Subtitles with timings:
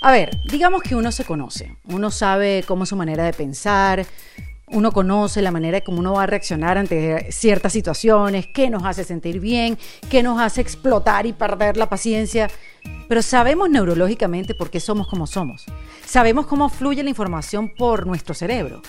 [0.00, 4.06] A ver, digamos que uno se conoce, uno sabe cómo es su manera de pensar,
[4.68, 9.02] uno conoce la manera como uno va a reaccionar ante ciertas situaciones, qué nos hace
[9.02, 9.76] sentir bien,
[10.08, 12.48] qué nos hace explotar y perder la paciencia,
[13.08, 15.64] pero sabemos neurológicamente por qué somos como somos.
[16.04, 18.82] Sabemos cómo fluye la información por nuestro cerebro.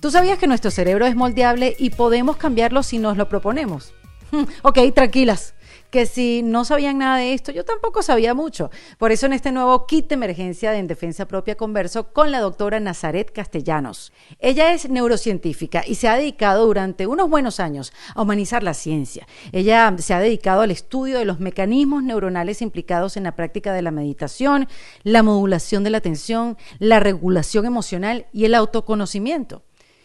[0.00, 3.94] ¿Tú sabías que nuestro cerebro es moldeable y podemos cambiarlo si nos lo proponemos?
[4.62, 5.54] ok, tranquilas,
[5.90, 8.70] que si no sabían nada de esto, yo tampoco sabía mucho.
[8.98, 12.40] Por eso en este nuevo kit de emergencia de En Defensa Propia converso con la
[12.40, 14.12] doctora Nazaret Castellanos.
[14.38, 19.26] Ella es neurocientífica y se ha dedicado durante unos buenos años a humanizar la ciencia.
[19.52, 23.82] Ella se ha dedicado al estudio de los mecanismos neuronales implicados en la práctica de
[23.82, 24.68] la meditación,
[25.02, 29.62] la modulación de la atención, la regulación emocional y el autoconocimiento.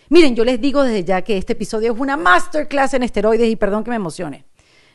[0.10, 3.56] Miren, yo les digo desde ya que este episodio es una masterclass en esteroides y
[3.56, 4.46] perdón que me emocione.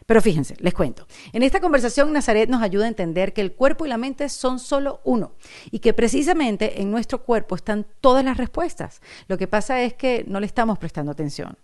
[0.08, 1.06] Pero fíjense, les cuento.
[1.34, 4.58] En esta conversación Nazaret nos ayuda a entender que el cuerpo y la mente son
[4.58, 5.32] solo uno
[5.70, 9.02] y que precisamente en nuestro cuerpo están todas las respuestas.
[9.26, 11.58] Lo que pasa es que no le estamos prestando atención.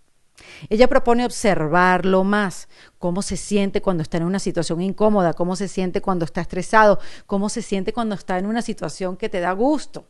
[0.68, 5.66] Ella propone observarlo más, cómo se siente cuando está en una situación incómoda, cómo se
[5.66, 9.52] siente cuando está estresado, cómo se siente cuando está en una situación que te da
[9.52, 10.04] gusto.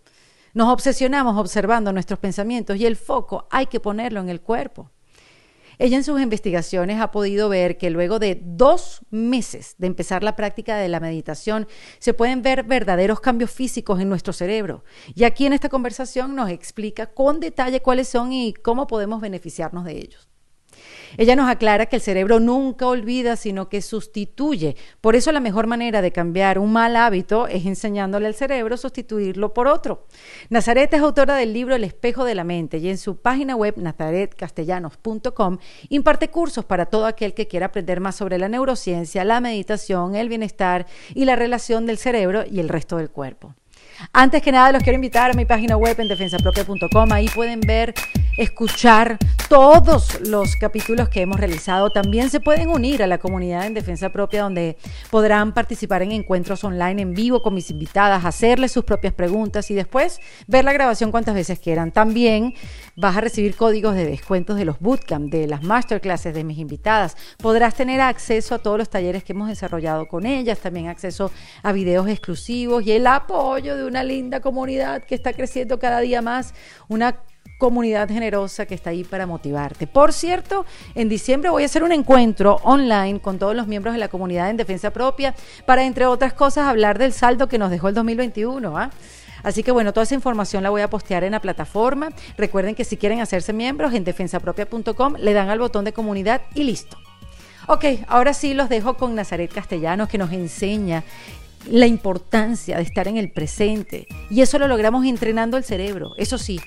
[0.55, 4.91] Nos obsesionamos observando nuestros pensamientos y el foco hay que ponerlo en el cuerpo.
[5.79, 10.37] Ella en sus investigaciones ha podido ver que luego de dos meses de empezar la
[10.37, 11.67] práctica de la meditación
[11.99, 14.85] se pueden ver verdaderos cambios físicos en nuestro cerebro.
[15.15, 19.85] Y aquí en esta conversación nos explica con detalle cuáles son y cómo podemos beneficiarnos
[19.85, 20.34] de ellos.
[21.17, 24.77] Ella nos aclara que el cerebro nunca olvida, sino que sustituye.
[25.01, 29.55] Por eso la mejor manera de cambiar un mal hábito es enseñándole al cerebro sustituirlo
[29.55, 30.07] por otro.
[30.51, 33.75] Nazaret es autora del libro El espejo de la mente y en su página web
[33.77, 40.15] nazaretcastellanos.com imparte cursos para todo aquel que quiera aprender más sobre la neurociencia, la meditación,
[40.15, 43.55] el bienestar y la relación del cerebro y el resto del cuerpo.
[44.13, 47.13] Antes que nada, los quiero invitar a mi página web en defensapropia.com.
[47.13, 47.95] Ahí pueden ver,
[48.37, 51.91] escuchar todos los capítulos que hemos realizado.
[51.91, 54.77] También se pueden unir a la comunidad en Defensa Propia, donde
[55.11, 59.75] podrán participar en encuentros online en vivo con mis invitadas, hacerles sus propias preguntas y
[59.75, 61.93] después ver la grabación cuantas veces quieran.
[61.93, 62.55] También
[62.97, 67.17] vas a recibir códigos de descuentos de los bootcamp, de las masterclasses de mis invitadas.
[67.39, 71.31] Podrás tener acceso a todos los talleres que hemos desarrollado con ellas, también acceso
[71.63, 76.23] a videos exclusivos y el apoyo de una linda comunidad que está creciendo cada día
[76.23, 76.55] más,
[76.89, 77.17] una
[77.59, 79.87] comunidad generosa que está ahí para motivarte.
[79.87, 84.01] Por cierto, en diciembre voy a hacer un encuentro online con todos los miembros de
[84.01, 85.35] la comunidad en defensa propia
[85.65, 88.77] para, entre otras cosas, hablar del saldo que nos dejó el 2021.
[88.77, 88.91] ¿ah?
[89.45, 92.09] Así que bueno, toda esa información la voy a postear en la plataforma.
[92.37, 96.65] Recuerden que si quieren hacerse miembros en defensapropia.com le dan al botón de comunidad y
[96.65, 96.97] listo.
[97.69, 101.05] Ok, ahora sí los dejo con Nazaret Castellanos que nos enseña
[101.71, 104.07] la importancia de estar en el presente.
[104.31, 106.61] Y eso lo logramos entrenando el cerebro, eso sí,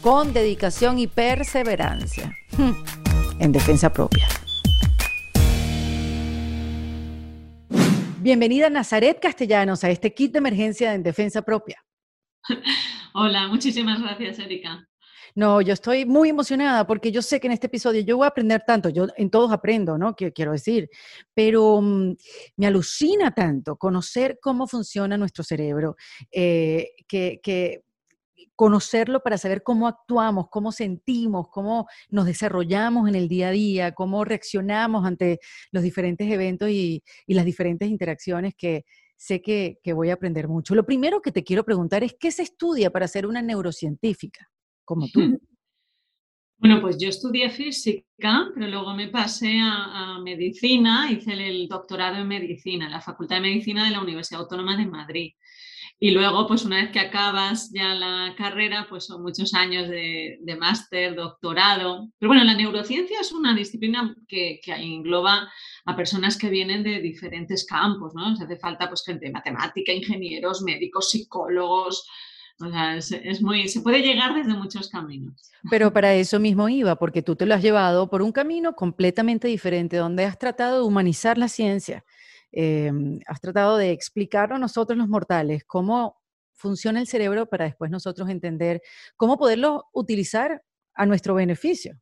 [0.00, 2.32] con dedicación y perseverancia.
[3.38, 4.28] En defensa propia.
[8.20, 11.82] Bienvenida Nazaret Castellanos a este kit de emergencia en defensa propia.
[13.14, 14.88] Hola, muchísimas gracias, Erika.
[15.34, 18.28] No, yo estoy muy emocionada porque yo sé que en este episodio yo voy a
[18.28, 20.14] aprender tanto, yo en todos aprendo, ¿no?
[20.14, 20.90] Quiero decir,
[21.32, 22.16] pero mm,
[22.56, 25.96] me alucina tanto conocer cómo funciona nuestro cerebro,
[26.30, 27.40] eh, que,
[28.54, 33.92] conocerlo para saber cómo actuamos, cómo sentimos, cómo nos desarrollamos en el día a día,
[33.92, 35.40] cómo reaccionamos ante
[35.72, 38.84] los diferentes eventos y, las diferentes interacciones que
[39.22, 40.74] sé que, que, voy a aprender mucho.
[40.74, 44.48] Lo primero que te quiero preguntar es, ¿qué se estudia para ser una neurocientífica?
[44.84, 45.38] como tú.
[46.58, 52.28] Bueno, pues yo estudié física, pero luego me pasé a, medicina, hice el, doctorado en
[52.28, 55.32] medicina, en la Facultad de Medicina de la Universidad Autónoma de Madrid.
[56.04, 60.56] Y luego, pues una vez que acabas ya la carrera, pues son muchos años de,
[60.58, 62.08] máster, doctorado.
[62.18, 65.48] Pero bueno, la neurociencia es una disciplina que, que, engloba
[65.84, 68.34] a personas que vienen de diferentes campos, ¿no?
[68.34, 72.04] Se hace falta pues gente de matemática, ingenieros, médicos, psicólogos,
[72.60, 75.50] o sea, es, muy, se puede llegar desde muchos caminos.
[75.70, 79.48] Pero para eso mismo iba, porque tú te lo has llevado por un camino completamente
[79.48, 82.04] diferente, donde has tratado de humanizar la ciencia,
[82.52, 86.20] em, has tratado de explicar a nosotros los mortales cómo
[86.54, 88.80] funciona el cerebro para después nosotros entender
[89.16, 90.62] cómo poderlo utilizar
[90.94, 91.98] a nuestro beneficio.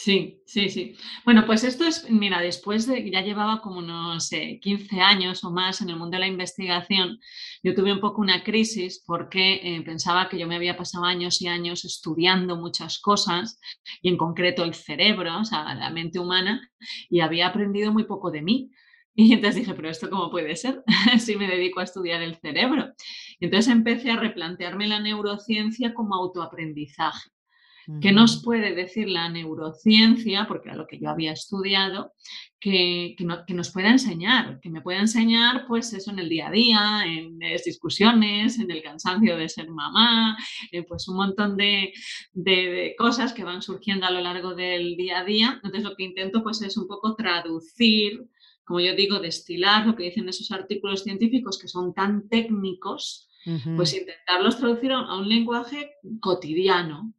[0.00, 0.96] Sí, sí, sí.
[1.24, 5.80] Bueno, pues esto es, mira, después de ya llevaba como unos 15 años o más
[5.80, 7.18] en el mundo de la investigación,
[7.64, 11.42] yo tuve un poco una crisis porque eh, pensaba que yo me había pasado años
[11.42, 13.58] y años estudiando muchas cosas
[14.00, 16.70] y en concreto el cerebro, o sea, la mente humana,
[17.10, 18.70] y había aprendido muy poco de mí.
[19.20, 20.84] Y entonces dije, pero esto cómo puede ser
[21.18, 22.92] si me dedico a estudiar el cerebro.
[23.40, 27.28] entonces empecé a replantearme la neurociencia como autoaprendizaje.
[28.02, 30.46] ¿Qué nos puede decir la neurociencia?
[30.46, 32.12] Porque a lo que yo había estudiado,
[32.60, 33.16] que,
[33.48, 37.38] nos pueda enseñar, que me pueda enseñar pues eso en el día a día, en
[37.40, 40.36] las discusiones, en el cansancio de ser mamá,
[40.86, 41.92] pues un montón de,
[42.34, 45.52] de, cosas que van surgiendo a lo largo del día a día.
[45.54, 48.28] Entonces lo que intento pues es un poco traducir,
[48.68, 53.30] como yo digo, destilar lo que dicen esos artículos científicos que son tan técnicos,
[53.76, 57.14] pues intentarlos traducir a un lenguaje cotidiano,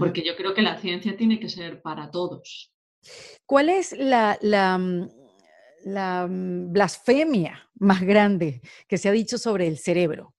[0.00, 2.72] porque yo creo que la ciencia tiene que ser para todos.
[3.46, 4.78] ¿Cuál es la, la,
[6.26, 10.34] mm, blasfemia más grande que se ha dicho sobre el cerebro?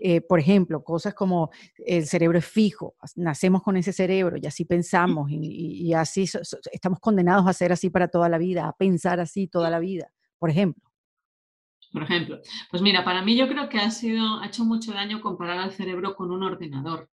[0.00, 4.64] Eh, por ejemplo, cosas como el cerebro es fijo, nacemos con ese cerebro y así
[4.64, 6.28] pensamos y, así
[6.70, 10.12] estamos condenados a ser así para toda la vida, a pensar así toda la vida,
[10.38, 10.82] por ejemplo.
[11.92, 12.40] Por ejemplo,
[12.70, 15.72] pues mira, para mí yo creo que ha sido, ha hecho mucho daño comparar al
[15.72, 17.08] cerebro con un ordenador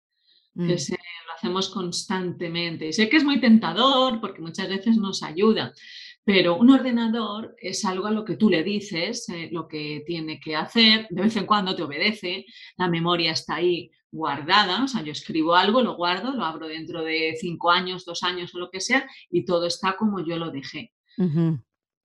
[0.55, 0.77] que mm.
[0.77, 2.87] se, lo hacemos constantemente.
[2.87, 5.73] Y sé que es muy tentador porque muchas veces nos ayuda,
[6.29, 10.39] pero un ordenador es algo a lo que tú le dices eh, lo que tiene
[10.39, 12.45] que hacer, de vez en cuando te obedece,
[12.77, 17.01] la memoria está ahí guardada, o sea, yo escribo algo, lo guardo, lo abro dentro
[17.01, 20.51] de cinco años, dos años o lo que sea, y todo está como yo lo
[20.51, 20.93] dejé.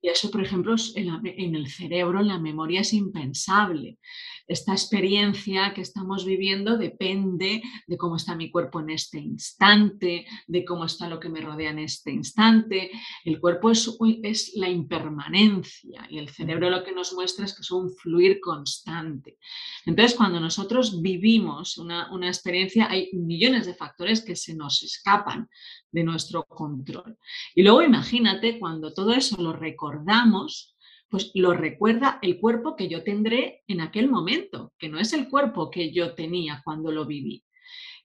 [0.05, 3.97] Y eso, por ejemplo, en, el cerebro, en la memoria es impensable.
[4.47, 10.65] Esta experiencia que estamos viviendo depende de cómo está mi cuerpo en este instante, de
[10.67, 12.91] cómo está lo que me rodea en este instante.
[13.25, 13.91] El cuerpo es,
[14.23, 18.41] es la impermanencia y el cerebro lo que nos muestra es que es un fluir
[18.41, 19.39] constante.
[19.87, 25.49] Entonces, cuando nosotros vivimos una, una experiencia, hay millones de factores que se nos escapan
[25.91, 27.17] de nuestro control.
[27.55, 29.53] Y luego imagínate cuando todo eso lo
[29.94, 30.76] recordamos,
[31.08, 35.29] pues lo recuerda el cuerpo que yo tendré en aquel momento, que no es el
[35.29, 37.44] cuerpo que yo tenía cuando lo viví.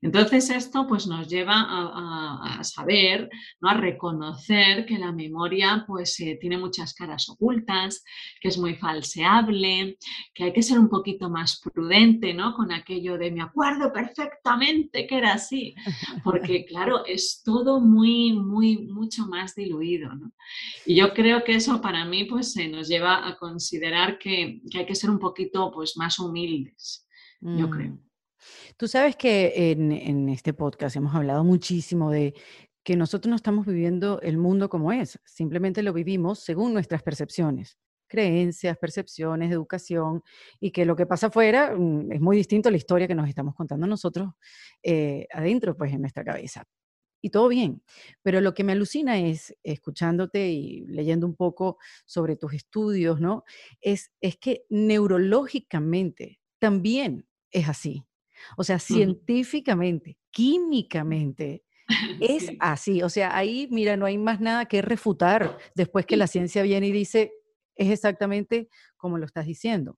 [0.01, 3.29] Entonces esto pues nos lleva a, saber,
[3.59, 3.69] ¿no?
[3.69, 8.03] a reconocer que la memoria pues eh, tiene muchas caras ocultas,
[8.39, 9.97] que es muy falseable,
[10.33, 12.53] que hay que ser un poquito más prudente ¿no?
[12.53, 15.75] con aquello de me acuerdo perfectamente que era así,
[16.23, 20.09] porque claro, es todo muy, muy, mucho más diluido.
[20.85, 24.85] Y yo creo que eso para mí pues se nos lleva a considerar que, hay
[24.85, 27.05] que ser un poquito pues más humildes,
[27.41, 28.08] yo creo.
[28.77, 32.33] Tú sabes que en, este podcast hemos hablado muchísimo de
[32.83, 37.77] que nosotros no estamos viviendo el mundo como es, simplemente lo vivimos según nuestras percepciones,
[38.07, 40.23] creencias, percepciones, educación,
[40.59, 43.29] y que lo que pasa afuera mm, es muy distinto a la historia que nos
[43.29, 44.31] estamos contando nosotros
[44.83, 46.63] eh, adentro, pues en nuestra cabeza.
[47.21, 47.83] Y todo bien,
[48.23, 53.43] pero lo que me alucina es, escuchándote y leyendo un poco sobre tus estudios, ¿no?
[53.81, 58.05] Es, es que neurológicamente también es así.
[58.57, 61.63] O sea, científicamente, químicamente,
[62.21, 63.01] es así.
[63.01, 66.87] O sea, ahí, mira, no hay más nada que refutar después que la ciencia viene
[66.87, 67.31] y dice,
[67.75, 69.97] es exactamente como lo estás diciendo.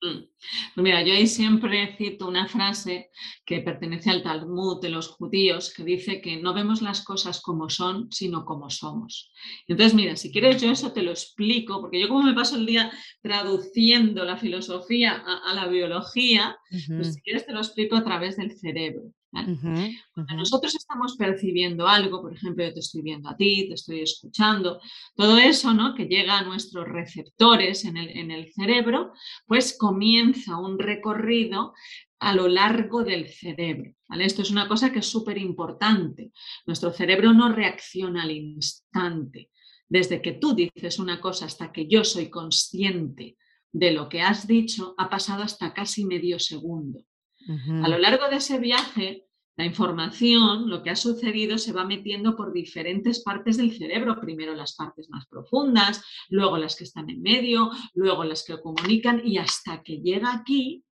[0.00, 0.28] Mm.
[0.74, 3.10] Pues mira, yo ahí siempre cito una frase
[3.44, 7.68] que pertenece al Talmud de los judíos que dice que no vemos las cosas como
[7.68, 9.32] son, sino como somos.
[9.66, 12.66] Entonces, mira, si quieres yo eso te lo explico, porque yo como me paso el
[12.66, 12.92] día
[13.22, 18.56] traduciendo la filosofía a, la biología, pues si quieres te lo explico a través del
[18.56, 19.12] cerebro.
[19.30, 24.00] Cuando nosotros estamos percibiendo algo, por ejemplo, yo te estoy viendo a ti, te estoy
[24.00, 24.80] escuchando,
[25.14, 25.94] todo eso ¿no?
[25.94, 29.12] que llega a nuestros receptores en el, en el cerebro,
[29.46, 31.74] pues comienza un recorrido
[32.20, 33.92] a lo largo del cerebro.
[34.08, 34.24] ¿vale?
[34.24, 36.32] Esto es una cosa que es súper importante.
[36.66, 39.50] Nuestro cerebro no reacciona al instante.
[39.88, 43.36] Desde que tú dices una cosa hasta que yo soy consciente
[43.72, 47.04] de lo que has dicho, ha pasado hasta casi medio segundo.
[47.48, 49.26] A lo largo de ese viaje,
[49.56, 54.20] la información, lo que ha sucedido, se va metiendo por diferentes partes del cerebro.
[54.20, 59.20] Primero las partes más profundas, luego las que están en medio, luego las que comunican
[59.26, 60.84] y hasta que llega aquí,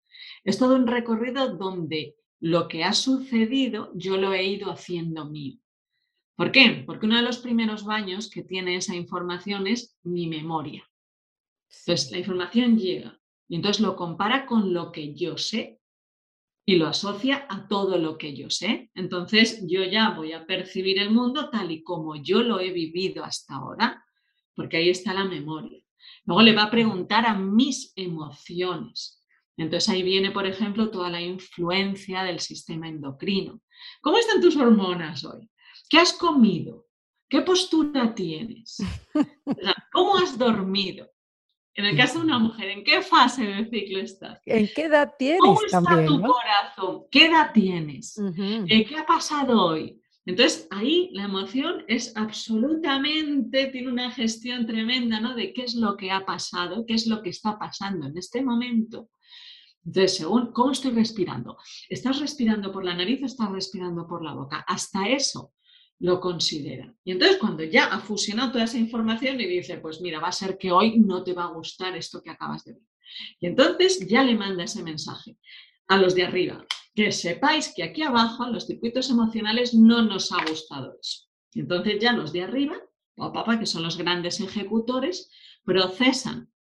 [0.45, 5.59] es todo un recorrido donde lo que ha sucedido yo lo he ido haciendo mío.
[6.37, 6.83] ¿Por qué?
[6.87, 10.85] Porque uno de los primeros baños que tiene esa información es mi memoria.
[11.81, 15.76] Entonces, la información llega y entonces lo compara con lo que yo sé
[16.69, 18.91] y lo asocia a todo lo que yo sé.
[18.95, 23.25] Entonces yo ya voy a percibir el mundo tal y como yo lo he vivido
[23.25, 24.05] hasta ahora,
[24.55, 25.81] porque ahí está la memoria.
[26.25, 29.25] Luego le va a preguntar a mis emociones.
[29.57, 33.63] Entonces ahí viene, por ejemplo, toda la influencia del sistema endocrino.
[34.03, 35.49] ¿Cómo están tus hormonas hoy?
[35.89, 36.87] ¿Qué has comido?
[37.29, 38.79] ¿Qué postura tienes?
[39.93, 41.09] ¿Cómo has dormido?
[41.77, 44.41] En el caso de una mujer, ¿en qué fase del ciclo estás?
[44.47, 46.07] ¿En qué edad tienes ¿Cómo está también?
[46.07, 46.33] tu ¿no?
[46.33, 47.03] corazón?
[47.11, 48.19] ¿Qué edad tienes?
[48.67, 50.01] Eh, ¿Qué ha pasado hoy?
[50.25, 55.35] Entonces, ahí la emoción es absolutamente, tiene una gestión tremenda, ¿no?
[55.35, 58.43] De qué es lo que ha pasado, qué es lo que está pasando en este
[58.43, 59.11] momento.
[59.85, 61.59] Entonces, según cómo estoy respirando,
[61.91, 64.65] ¿estás respirando por la nariz o estás respirando por la boca?
[64.67, 65.53] Hasta eso
[65.99, 66.95] lo considera.
[67.05, 70.33] Y entonces, cuando ya ha fusionado toda esa información y dice, pues mira, va a
[70.33, 72.83] ser que hoy no te va a gustar esto que acabas de ver.
[73.41, 75.39] Y entonces ya le manda ese mensaje
[75.89, 80.33] a los de arriba, que sepáis que aquí abajo, en los circuitos emocionales, no nos
[80.33, 81.27] ha gustado eso.
[81.53, 82.77] Y entonces ya los de arriba,
[83.17, 85.31] o papá, que son los grandes ejecutores,
[85.65, 86.51] procesan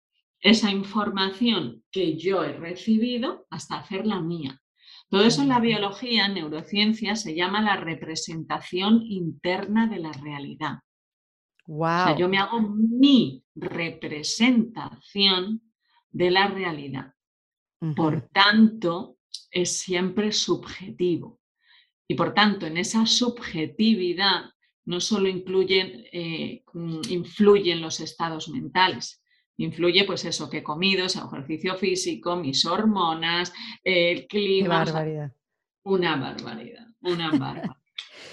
[0.40, 4.62] esa información que yo he recibido hasta hacerla mía.
[5.08, 10.80] Todo eso en la biología, en neurociencia, se llama la representación interna de la realidad.
[11.68, 12.18] O sea, Wow.
[12.18, 15.62] yo me hago mi representación
[16.10, 17.12] de la realidad.
[17.94, 19.18] Por tanto,
[19.50, 21.40] es siempre subjetivo.
[22.08, 24.50] Y por tanto, en esa subjetividad
[24.86, 29.22] no solo incluyen, eh, mm, influyen los estados mentales,
[29.58, 33.52] influye pues eso que he comido, ese ejercicio físico, mis hormonas,
[33.84, 35.32] el Qué clima, o sea, barbaridad.
[35.84, 37.76] una barbaridad, una barbaridad.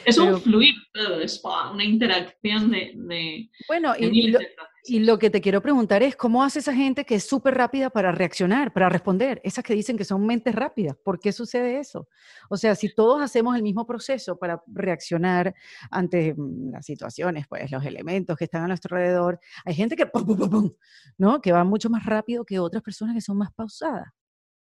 [0.05, 4.39] Es Pero- un fluir todo, es una interacción de, de- Bueno, de y, lo.
[4.85, 7.89] Y lo que te quiero preguntar es, ¿cómo hace esa gente que es súper rápida
[7.89, 9.39] para reaccionar, para responder?
[9.43, 10.97] Esas que dicen que son mentes rápidas.
[11.03, 12.09] ¿Por qué sucede eso?
[12.49, 15.55] O sea, si todos hacemos el mismo proceso para reaccionar
[15.89, 20.05] ante mm, las situaciones, pues los elementos que están a nuestro alrededor, hay gente que,
[20.05, 20.71] pum, pum, pum,
[21.17, 21.39] ¿no?
[21.41, 24.07] que va mucho más rápido que otras personas que son más pausadas.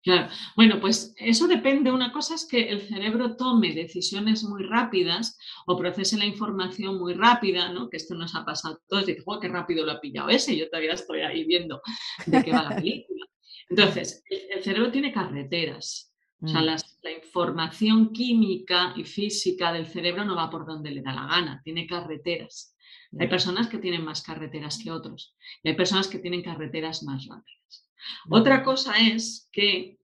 [0.02, 0.28] Claro.
[0.56, 1.92] Bueno, pues eso depende.
[1.92, 7.12] Una cosa es que el cerebro tome decisiones muy rápidas o procese la información muy
[7.12, 7.90] rápida, ¿no?
[7.90, 9.04] Que esto nos ha pasado todos.
[9.06, 10.56] Dice, "Joder, qué rápido lo ha pillado ese.
[10.56, 11.82] Yo todavía estoy ahí viendo
[12.26, 13.26] de qué va la película.
[13.68, 16.12] Entonces, el, cerebro tiene carreteras.
[16.42, 20.90] O sea, Mm, las- la información química y física del cerebro no va por donde
[20.90, 22.74] le da la gana, tiene carreteras.
[23.18, 27.26] Hay personas que tienen más carreteras que otros y hay personas que tienen carreteras más
[27.26, 27.90] rápidas.
[28.28, 29.98] Otra cosa es que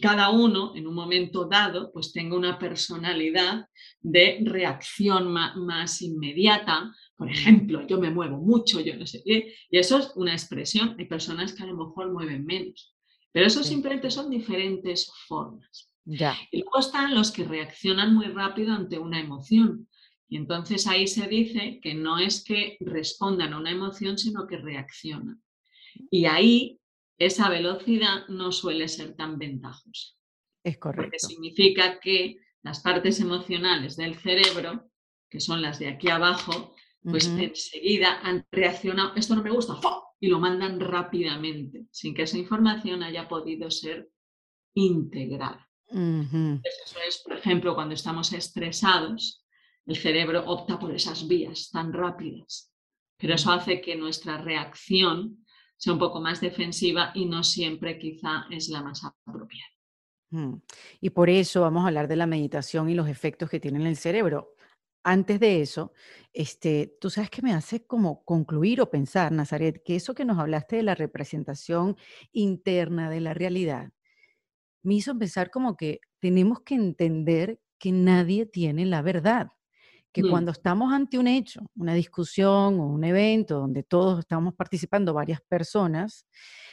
[0.00, 3.68] cada uno en un momento dado pues tenga una personalidad
[4.00, 6.92] de reacción más, inmediata.
[7.16, 10.96] Por ejemplo, yo me muevo mucho, yo no sé qué, y eso es una expresión.
[10.98, 12.94] Hay personas que a lo mejor mueven menos,
[13.32, 15.90] pero eso simplemente son diferentes formas.
[16.06, 19.88] Ya, Y luego están los que reaccionan muy rápido ante una emoción.
[20.28, 24.56] Y entonces ahí se dice que no es que respondan a una emoción, sino que
[24.56, 25.42] reaccionan.
[26.10, 26.80] Y ahí
[27.18, 30.14] esa velocidad no suele ser tan ventajosa,
[30.64, 31.28] es porque correcto.
[31.28, 34.90] significa que las partes emocionales del cerebro,
[35.30, 39.78] que son las de aquí abajo, pues enseguida han reaccionado, esto no me gusta,
[40.18, 44.08] y lo mandan rápidamente, sin que esa información haya podido ser
[44.72, 45.68] integrada.
[45.90, 49.43] Eso es, por ejemplo, cuando estamos estresados,
[49.86, 52.72] el cerebro opta por esas vías tan rápidas,
[53.18, 55.44] pero eso hace que nuestra reacción
[55.76, 59.68] sea un poco más defensiva y no siempre quizá es la más apropiada.
[60.30, 60.54] Mm.
[61.00, 63.86] Y por eso vamos a hablar de la meditación y los efectos que tiene en
[63.86, 64.54] el cerebro.
[65.04, 65.92] Antes de eso,
[66.32, 70.38] este, tú sabes que me hace como concluir o pensar, Nazaret, que eso que nos
[70.38, 71.96] hablaste de la representación
[72.32, 73.92] interna de la realidad,
[74.82, 79.48] me hizo pensar como que tenemos que entender que nadie tiene la verdad,
[80.14, 80.30] que Mm.
[80.30, 85.40] cuando estamos ante un hecho, una discusión o un evento donde todos estamos participando, varias
[85.42, 86.26] personas,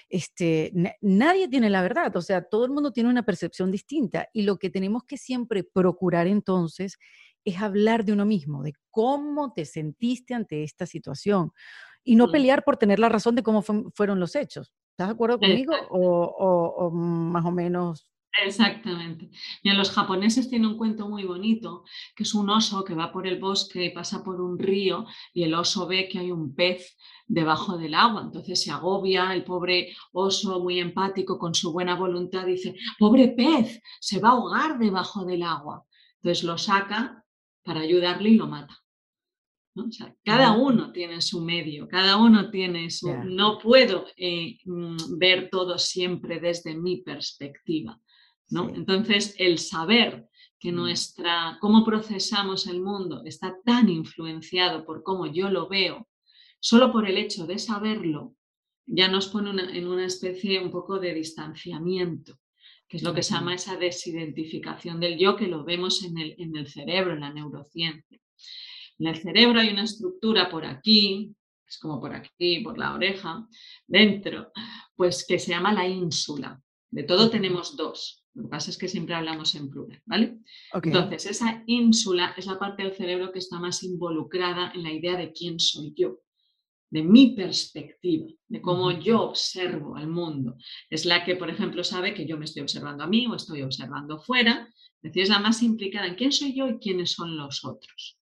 [0.09, 4.27] este, na- nadie tiene la verdad, o sea, todo el mundo tiene una percepción distinta
[4.31, 6.97] y lo que tenemos que siempre procurar entonces
[7.43, 11.51] es hablar de uno mismo, de cómo te sentiste ante esta situación
[12.03, 12.31] y no Mm.
[12.31, 14.71] pelear por tener la razón de cómo fue- fueron los hechos.
[14.91, 18.10] ¿Estás de acuerdo conmigo o, o- o más o menos?
[18.39, 19.29] Exactamente.
[19.63, 21.83] Mira, los japoneses tienen un cuento muy bonito,
[22.15, 25.43] que es un oso que va por el bosque y pasa por un río y
[25.43, 26.97] el oso ve que hay un pez
[27.27, 28.21] debajo del agua.
[28.21, 33.81] Entonces se agobia, el pobre oso muy empático con su buena voluntad dice, pobre pez,
[33.99, 35.85] se va a ahogar debajo del agua.
[36.15, 37.25] Entonces lo saca
[37.63, 38.77] para ayudarle y lo mata.
[39.75, 39.85] ¿no?
[39.85, 43.13] O sea, cada uno tiene su medio, cada uno tiene su...
[43.25, 47.99] No puedo eh, mm, ver todo siempre desde mi perspectiva.
[48.51, 48.67] ¿No?
[48.69, 48.73] Sí.
[48.75, 50.27] Entonces, el saber
[50.59, 50.75] que Mm.
[50.75, 56.07] nuestra, cómo procesamos el mundo está tan influenciado por cómo yo lo veo,
[56.59, 58.35] solo por el hecho de saberlo,
[58.85, 62.37] ya nos pone una- en una especie un poco de distanciamiento,
[62.87, 66.35] que es lo que se llama esa desidentificación del yo, que lo vemos en el,
[66.37, 68.19] en el cerebro, en la neurociencia.
[68.99, 71.33] En el cerebro hay una estructura por aquí,
[71.67, 73.47] es como por aquí, por la oreja,
[73.87, 74.51] dentro,
[74.95, 76.61] pues que se llama la ínsula.
[76.91, 78.21] De todo tenemos dos.
[78.33, 80.39] Lo que pasa es que siempre hablamos en plural, ¿vale?
[80.73, 85.17] Entonces, esa ínsula es la parte del cerebro que está más involucrada en la idea
[85.17, 86.19] de quién soy yo,
[86.89, 90.55] de mi perspectiva, de cómo yo observo al mundo.
[90.89, 93.61] Es la que, por ejemplo, sabe que yo me estoy observando a mí o estoy
[93.61, 94.69] observando fuera.
[95.01, 98.17] Es decir, es la más implicada en quién soy yo y quiénes son los otros.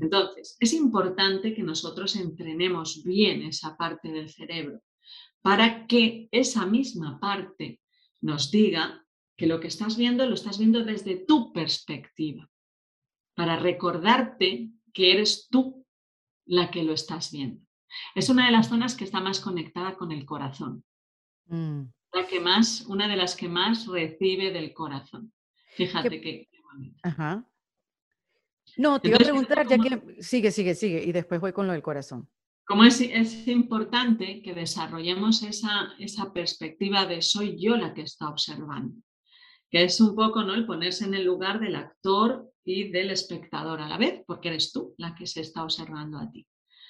[0.00, 4.82] Entonces, es importante que nosotros entrenemos bien esa parte del cerebro
[5.42, 7.80] para que esa misma parte
[8.20, 9.04] nos diga
[9.36, 12.50] que lo que estás viendo lo estás viendo desde tu perspectiva,
[13.34, 15.86] para recordarte que eres tú
[16.44, 17.64] la que lo estás viendo.
[18.14, 20.84] Es una de las zonas que está más conectada con el corazón.
[21.46, 21.82] Mm.
[22.12, 25.32] La que más, una de las que más recibe del corazón.
[25.76, 26.48] Fíjate que...
[27.02, 27.48] Ajá.
[28.76, 31.72] No, te iba a preguntar, ya que sigue, sigue, sigue, y después voy con lo
[31.72, 32.28] del corazón.
[32.68, 38.28] Como es, es importante que desarrollemos esa, esa, perspectiva de soy yo la que está
[38.28, 38.94] observando,
[39.70, 40.52] que es un poco ¿no?
[40.52, 44.70] el ponerse en el lugar del actor y del espectador a la vez, porque eres
[44.70, 46.46] tú la que se está observando a ti.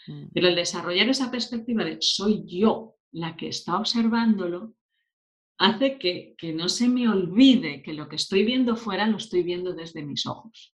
[0.09, 0.25] Mm.
[0.35, 4.75] Pero el desarrollar esa perspectiva de soy yo la que está observándolo,
[5.59, 9.45] hace que, que no se me olvide que lo que estoy viendo fuera lo estoy
[9.45, 10.75] viendo desde mis ojos.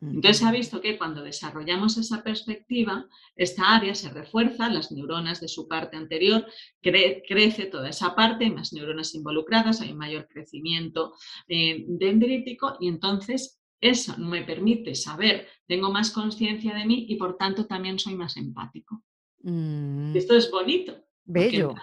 [0.00, 5.40] Entonces se ha visto que cuando desarrollamos esa perspectiva, esta área se refuerza, las neuronas
[5.40, 6.46] de su parte anterior,
[6.82, 11.14] crece toda esa parte, hay más neuronas involucradas, hay mayor crecimiento
[11.48, 17.36] eh, dendrítico y entonces eso me permite saber, tengo más conciencia de mí y por
[17.36, 19.02] tanto también soy más empático.
[19.42, 20.14] Mm.
[20.14, 21.04] Esto es bonito.
[21.24, 21.74] Bello.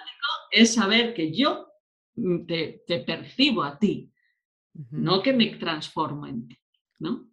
[0.51, 1.67] Es saber que yo
[2.15, 4.11] mm, te, percibo a ti,
[4.91, 6.57] no que me transformo en ti,
[6.99, 7.32] ¿no?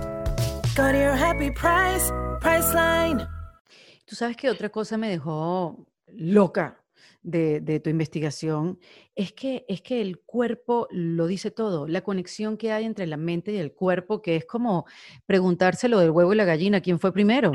[0.73, 3.27] Go to your happy price, Priceline.
[4.05, 6.81] Tú sabes que otra cosa me dejó loca
[7.21, 8.79] de, tu investigación
[9.13, 13.17] es que, es que el cuerpo lo dice todo, la conexión que hay entre la
[13.17, 14.85] mente y el cuerpo, que es como
[15.25, 17.51] preguntárselo del huevo y la gallina, ¿quién fue primero?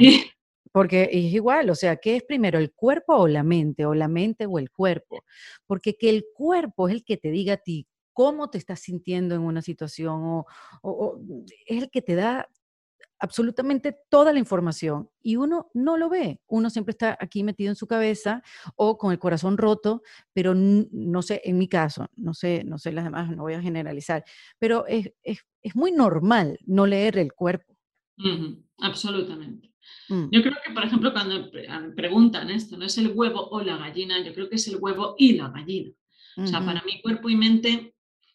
[0.70, 4.08] Porque es igual, o sea, ¿qué es primero, el cuerpo o la mente, o la
[4.08, 5.24] mente o el cuerpo?
[5.66, 9.34] Porque que el cuerpo es el que te diga a ti cómo te estás sintiendo
[9.34, 10.44] en una situación,
[10.82, 11.18] o
[11.66, 12.46] es el que te da
[13.18, 16.40] absolutamente toda la información y uno no lo ve.
[16.46, 18.42] Uno siempre está aquí metido en su cabeza
[18.76, 20.02] o con el corazón roto,
[20.32, 23.62] pero no sé, en mi caso, no sé, no sé las demás, no voy a
[23.62, 24.24] generalizar,
[24.58, 25.12] pero es,
[25.74, 27.76] muy normal no leer el cuerpo.
[28.78, 29.72] absolutamente.
[30.08, 30.28] Mm.
[30.30, 31.50] Yo creo que, por ejemplo, cuando
[31.94, 34.24] preguntan esto, ¿no es el huevo o la gallina?
[34.24, 35.92] Yo creo que es el huevo y la gallina.
[36.38, 37.94] O sea, para mí cuerpo y mente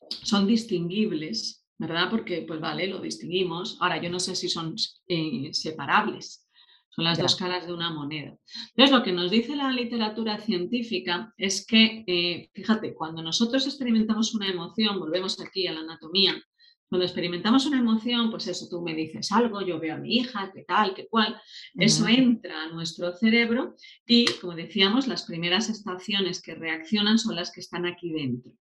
[0.09, 2.11] son distinguibles ¿verdad?
[2.11, 3.75] Porque, pues vale, lo distinguimos.
[3.79, 4.75] Ahora, yo no sé si son
[5.07, 6.47] eh, separables,
[6.89, 8.37] son las dos caras de una moneda.
[8.75, 14.35] Entonces, lo que nos dice la literatura científica es que, eh, fíjate, cuando nosotros experimentamos
[14.35, 16.39] una emoción, volvemos aquí a la anatomía,
[16.87, 20.51] cuando experimentamos una emoción, pues eso, tú me dices algo, yo veo a mi hija,
[20.53, 21.41] qué tal, qué cual,
[21.73, 27.51] eso entra a nuestro cerebro y, como decíamos, las primeras estaciones que reaccionan son las
[27.51, 28.51] que están aquí dentro.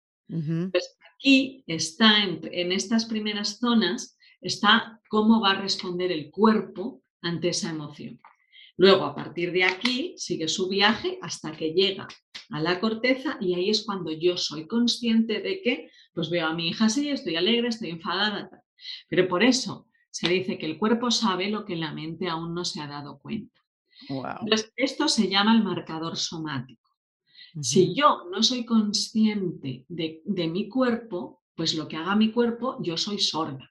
[0.71, 7.49] Pues aquí está, en, estas primeras zonas, está cómo va a responder el cuerpo ante
[7.49, 8.21] esa emoción.
[8.77, 12.09] Luego, a partir de aquí, sigue su viaje hasta que llega
[12.51, 16.55] a la corteza y ahí es cuando yo soy consciente de que, pues veo a
[16.55, 18.51] mi hija así, estoy alegre, estoy enfadada.
[19.09, 22.65] Pero por eso se dice que el cuerpo sabe lo que la mente aún no
[22.65, 23.61] se ha dado cuenta.
[24.09, 26.80] Entonces, esto se llama el marcador somático.
[27.61, 32.97] Si yo no soy consciente de, mi cuerpo, pues lo que haga mi cuerpo, yo
[32.97, 33.71] soy sorda.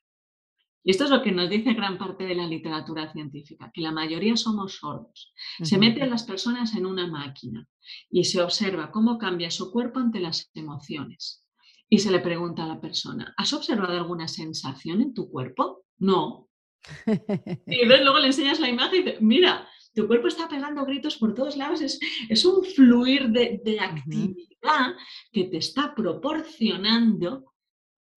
[0.83, 3.91] Y esto es lo que nos dice gran parte de la literatura científica, que la
[3.91, 5.33] mayoría somos sordos.
[5.61, 7.67] Se mete a las personas en una máquina
[8.09, 11.45] y se observa cómo cambia su cuerpo ante las emociones.
[11.89, 15.85] Y se le pregunta a la persona, ¿has observado alguna sensación en tu cuerpo?
[15.97, 16.47] No.
[17.67, 21.33] Y luego le enseñas la imagen y dices, mira, tu cuerpo está pegando gritos por
[21.33, 24.95] todos lados, es, un fluir de, actividad
[25.31, 27.53] que te está proporcionando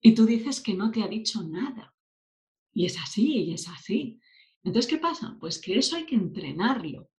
[0.01, 1.93] y tú dices que no te ha dicho nada.
[2.73, 4.19] Y es así, y es así.
[4.63, 5.37] Entonces, ¿qué pasa?
[5.39, 7.09] Pues que eso hay que entrenarlo.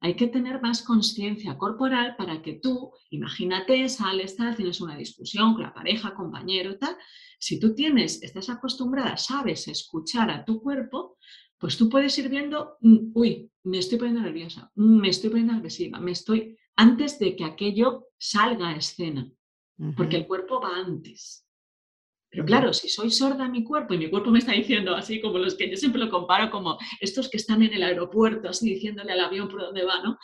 [0.00, 5.54] hay que tener más conciencia corporal para que tú, imagínate, sales, tal, tienes una discusión
[5.54, 6.96] con la pareja, compañero, tal.
[7.38, 11.16] Si tú tienes, estás acostumbrada, sabes escuchar a tu cuerpo,
[11.58, 15.54] pues tú puedes ir viendo, mm, uy, me estoy poniendo nerviosa, mm, me estoy poniendo
[15.54, 19.30] agresiva, me estoy, antes de que aquello salga a escena,
[19.96, 21.46] porque el cuerpo va antes.
[22.30, 25.20] Pero claro, si soy sorda a mi cuerpo y mi cuerpo me está diciendo así
[25.20, 28.74] como los que yo siempre lo comparo como estos que están en el aeropuerto, así
[28.74, 30.18] diciéndole al avión por dónde va, ¿no?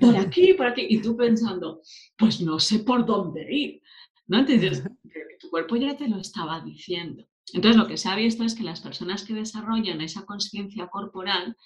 [0.00, 0.86] Por aquí, por aquí.
[0.88, 1.82] Y tú pensando,
[2.16, 3.82] pues no sé por dónde ir.
[4.28, 4.38] ¿No?
[4.38, 4.82] Entonces,
[5.40, 7.26] tu cuerpo ya te lo estaba diciendo.
[7.52, 11.56] Entonces, lo que se ha visto es que las personas que desarrollan esa conciencia corporal,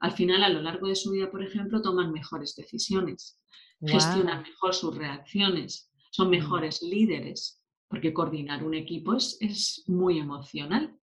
[0.00, 3.38] al final, a lo largo de su vida, por ejemplo, toman mejores decisiones,
[3.84, 6.30] gestionan mejor sus reacciones, son mm.
[6.30, 10.96] mejores líderes, porque coordinar un equipo es, muy emocional.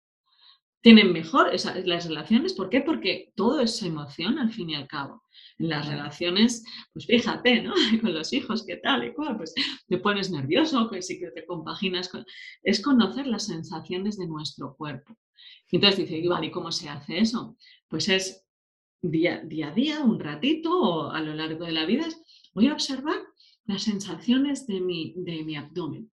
[0.81, 2.81] Tienen mejor las relaciones, ¿por qué?
[2.81, 5.23] Porque todo es emoción al fin y al cabo.
[5.57, 6.63] En las relaciones,
[6.93, 7.73] pues fíjate, ¿no?
[8.01, 9.35] Con los hijos, ¿qué tal y cual?
[9.35, 9.53] Pues
[9.87, 12.25] te pones nervioso, que sí que te compaginas con...
[12.63, 15.17] Es conocer las sensaciones de nuestro cuerpo.
[15.69, 17.57] Entonces dice, vale, ¿y cómo se hace eso?
[17.89, 18.45] Pues es
[19.01, 22.07] día, día a día, un ratito o a lo largo de la vida,
[22.53, 23.17] voy a observar
[23.65, 26.09] las sensaciones de mi, de mi abdomen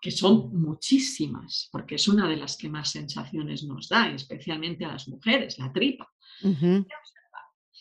[0.00, 4.92] que son muchísimas, porque es una de las que más sensaciones nos da, especialmente a
[4.92, 6.10] las mujeres, la tripa.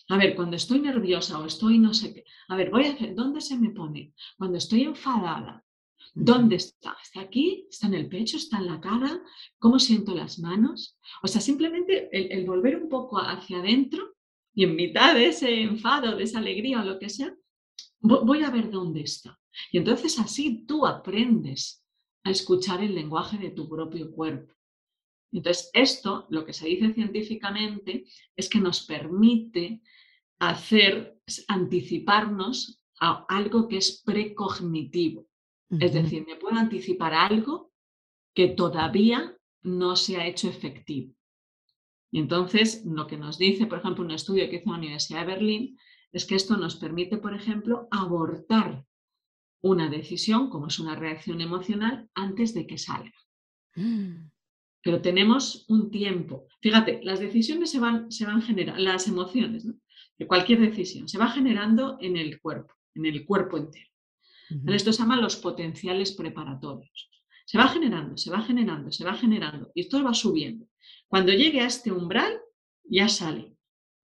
[0.09, 3.15] A ver, cuando estoy nerviosa o estoy no sé qué, a ver, voy a hacer,
[3.15, 4.13] ¿dónde se me pone?
[4.37, 5.63] Cuando estoy enfadada,
[6.13, 6.95] ¿dónde está?
[7.01, 7.65] ¿Está aquí?
[7.69, 8.37] ¿Está en el pecho?
[8.37, 9.19] ¿Está en la cara?
[9.57, 10.97] ¿Cómo siento las manos?
[11.23, 14.15] O sea, simplemente el, el volver un poco hacia adentro
[14.53, 17.35] y en mitad de ese enfado, de esa alegría o lo que sea,
[17.99, 19.39] voy a ver dónde está.
[19.71, 21.84] Y entonces así tú aprendes
[22.25, 24.53] a escuchar el lenguaje de tu propio cuerpo.
[25.31, 29.81] Entonces, esto, lo que se dice científicamente, es que nos permite
[30.39, 35.27] hacer, anticiparnos a algo que es precognitivo.
[35.79, 37.71] Es decir, me puedo anticipar algo
[38.33, 41.13] que todavía no se ha hecho efectivo.
[42.11, 45.33] Y entonces, lo que nos dice, por ejemplo, un estudio que hizo la Universidad de
[45.33, 45.79] Berlín,
[46.11, 48.85] es que esto nos permite, por ejemplo, abortar
[49.61, 53.13] una decisión, como es una reacción emocional, antes de que salga.
[53.75, 54.29] Mm.
[54.81, 56.47] Pero tenemos un tiempo.
[56.61, 59.65] Fíjate, las decisiones se van, se van generando, las emociones,
[60.17, 63.89] de cualquier decisión, se va generando en el cuerpo, en el cuerpo entero.
[64.67, 67.09] Esto se llama los potenciales preparatorios.
[67.45, 70.67] Se va generando, se va generando, se va generando y esto va subiendo.
[71.07, 72.39] Cuando llegue a este umbral,
[72.83, 73.55] ya sale.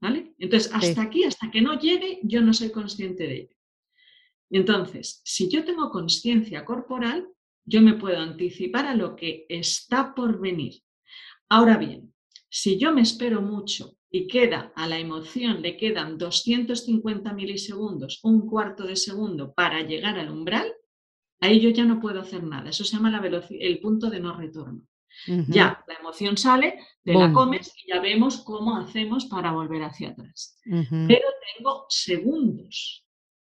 [0.02, 0.34] ¿vale?
[0.40, 3.56] Entonces, hasta aquí, hasta que no llegue, yo no soy consciente de ello.
[4.52, 7.28] Entonces, si yo tengo conciencia corporal,
[7.66, 10.82] yo me puedo anticipar a lo que está por venir.
[11.50, 12.14] Ahora bien,
[12.50, 18.48] si yo me espero mucho y queda a la emoción, le quedan 250 milisegundos, un
[18.48, 20.74] cuarto de segundo para llegar al umbral,
[21.40, 22.70] ahí yo ya no puedo hacer nada.
[22.70, 24.82] Eso se llama la el punto de no retorno.
[25.48, 30.10] Ya, la emoción sale, te la comes y ya vemos cómo hacemos para volver hacia
[30.10, 30.58] atrás.
[30.64, 33.06] Pero tengo segundos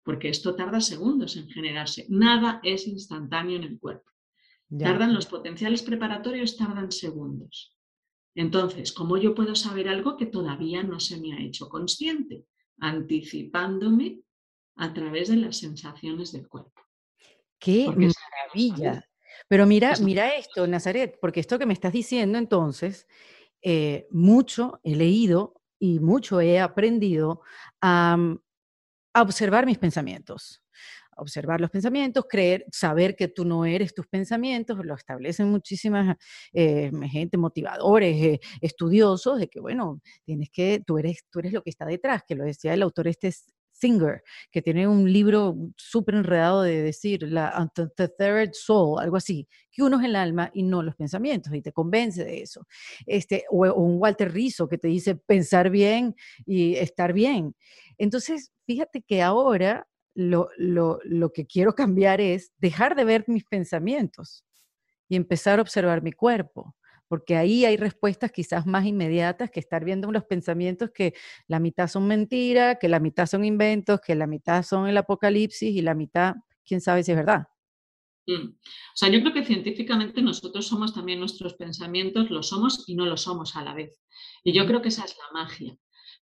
[0.10, 2.08] porque esto tarda segundos en generarse.
[2.10, 4.10] Nada es instantáneo en el cuerpo.
[4.76, 7.78] Tardan los potenciales preparatorios, tardan segundos.
[8.34, 12.46] Entonces, ¿cómo yo puedo saber algo que todavía no se me ha hecho consciente?
[12.80, 14.22] Anticipándome
[14.78, 16.82] a través de las sensaciones del cuerpo.
[17.60, 19.08] ¡Qué maravilla!
[19.48, 23.08] Pero mira, mira esto, Nazaret, porque esto que me estás diciendo entonces,
[23.62, 27.42] eh, mucho he leído y mucho he aprendido
[27.80, 28.18] a
[29.22, 30.62] observar mis pensamientos.
[31.18, 36.16] observar los pensamientos, creer, saber que tú no eres tus pensamientos, lo establecen muchísimas
[36.54, 41.62] eh, gente, motivadores, eh, estudiosos, de que, bueno, tienes que, tú eres, tú eres lo
[41.62, 43.34] que está detrás, que lo decía el autor este
[43.80, 49.48] Singer, que tiene un libro súper enredado de decir, la the Third Soul, algo así,
[49.72, 52.66] que uno es el alma y no los pensamientos, y te convence de eso.
[53.06, 56.16] Este, o, o un Walter Rizzo que te dice pensar bien
[56.46, 57.56] y estar bien.
[57.98, 59.88] Entonces, fíjate que ahora
[60.20, 64.44] lo, que quiero cambiar es dejar de ver mis pensamientos
[65.08, 66.76] y empezar a observar mi cuerpo,
[67.10, 71.16] porque ahí hay respuestas quizás más inmediatas que estar viendo los pensamientos que
[71.48, 75.76] la mitad son mentiras, que la mitad son inventos, que la mitad son el apocalipsis
[75.76, 77.48] y la mitad, quién sabe si es verdad.
[78.28, 78.52] Mm.
[78.52, 83.08] O sea, yo creo que científicamente nosotros somos también nuestros pensamientos, lo somos y no
[83.08, 83.98] lo somos a la vez.
[84.44, 85.76] Y yo creo que esa es la magia.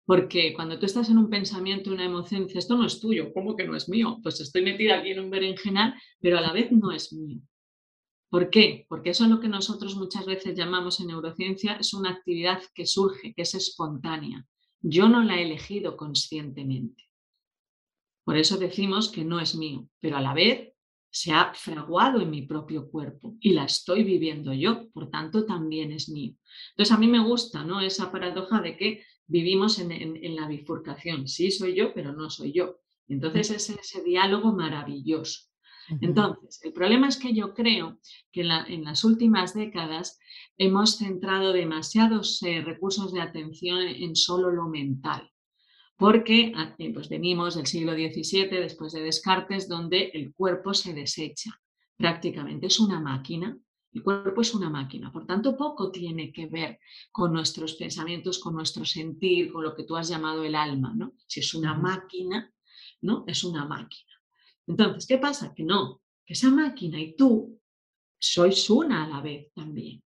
[0.04, 3.56] Porque cuando tú estás en un pensamiento, una emoción, dices, esto no es tuyo, ¿cómo
[3.56, 4.20] que no es mío?
[4.22, 7.40] Pues estoy metida aquí en un berenjenal, pero a la vez no es mío.
[8.28, 8.86] ¿Por qué?
[8.88, 12.86] Porque eso es lo que nosotros muchas veces llamamos en neurociencia, es una actividad que
[12.86, 14.46] surge, que es espontánea.
[14.80, 17.04] Yo no la he elegido conscientemente.
[18.24, 20.72] Por eso decimos que no es mío, pero a la vez
[21.10, 25.92] se ha fraguado en mi propio cuerpo y la estoy viviendo yo, por tanto también
[25.92, 26.34] es mío.
[26.70, 27.80] Entonces a mí me gusta ¿no?
[27.80, 32.76] esa paradoja de que vivimos en, la bifurcación, sí soy yo, pero no soy yo.
[33.08, 35.48] Entonces es ese diálogo maravilloso.
[36.00, 37.98] Entonces, el problema es que yo creo
[38.32, 40.18] que en, las últimas décadas
[40.58, 45.30] hemos centrado demasiados eh, recursos de atención en solo lo mental
[45.96, 50.92] porque ah, eh, pues venimos del siglo XVII, después de Descartes, donde el cuerpo se
[50.92, 51.50] desecha.
[51.96, 53.58] Prácticamente es una máquina.
[53.92, 56.78] El cuerpo es una máquina, por tanto poco tiene que ver
[57.10, 61.14] con nuestros pensamientos, con nuestro sentir, con lo que tú has llamado el alma, ¿no?
[61.26, 62.52] Si es una máquina,
[63.00, 63.24] ¿no?
[63.26, 64.12] Es una máquina.
[64.66, 65.54] Entonces, ¿qué pasa?
[65.54, 67.60] Que no, que esa máquina y tú
[68.18, 70.02] sois una a la vez también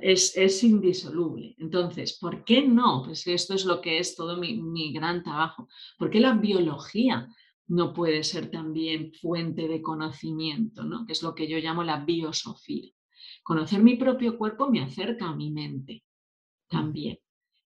[0.00, 1.54] es, indisoluble.
[1.58, 3.02] Entonces, ¿por qué no?
[3.04, 5.68] Pues esto es lo que es todo mi, gran trabajo.
[5.98, 7.28] ¿Por qué la biología
[7.68, 11.04] no puede ser también fuente de conocimiento, ¿no?
[11.06, 12.90] que es lo que yo llamo la biosofía?
[13.42, 16.04] Conocer mi propio cuerpo me acerca a mi mente
[16.68, 17.18] también.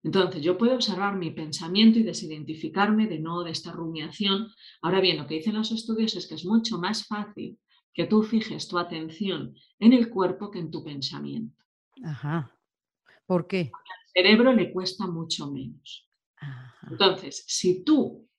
[0.03, 4.47] Entonces, yo puedo observar mi pensamiento y desidentificarme de no de esta rumiación.
[4.81, 7.59] Ahora bien, lo que dicen los estudios es que es mucho más fácil
[7.93, 11.63] que tú fijes tu atención en el cuerpo que en tu pensamiento.
[12.03, 12.51] Ajá.
[13.25, 13.71] ¿Por qué?
[13.73, 16.07] al cerebro le cuesta mucho menos.
[16.89, 18.29] Entonces, si tú,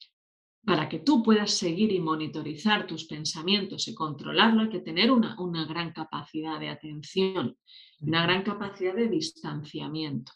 [0.65, 5.39] para que tú puedas seguir y monitorizar tus pensamientos y controlarlo, hay que tener una,
[5.41, 7.57] una gran capacidad de atención,
[8.01, 10.33] una gran capacidad de distanciamiento.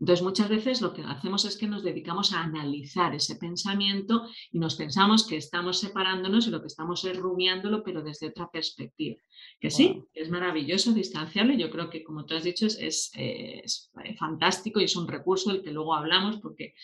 [0.00, 4.58] Entonces, muchas veces lo que hacemos es que nos dedicamos a analizar ese pensamiento y
[4.58, 9.20] nos pensamos que estamos separándonos y lo que estamos es rumiándolo, pero desde otra perspectiva.
[9.60, 14.80] Que sí, es maravilloso distanciarlo yo creo que, como tú has dicho, es, es, fantástico
[14.80, 16.74] y es un recurso del que luego hablamos porque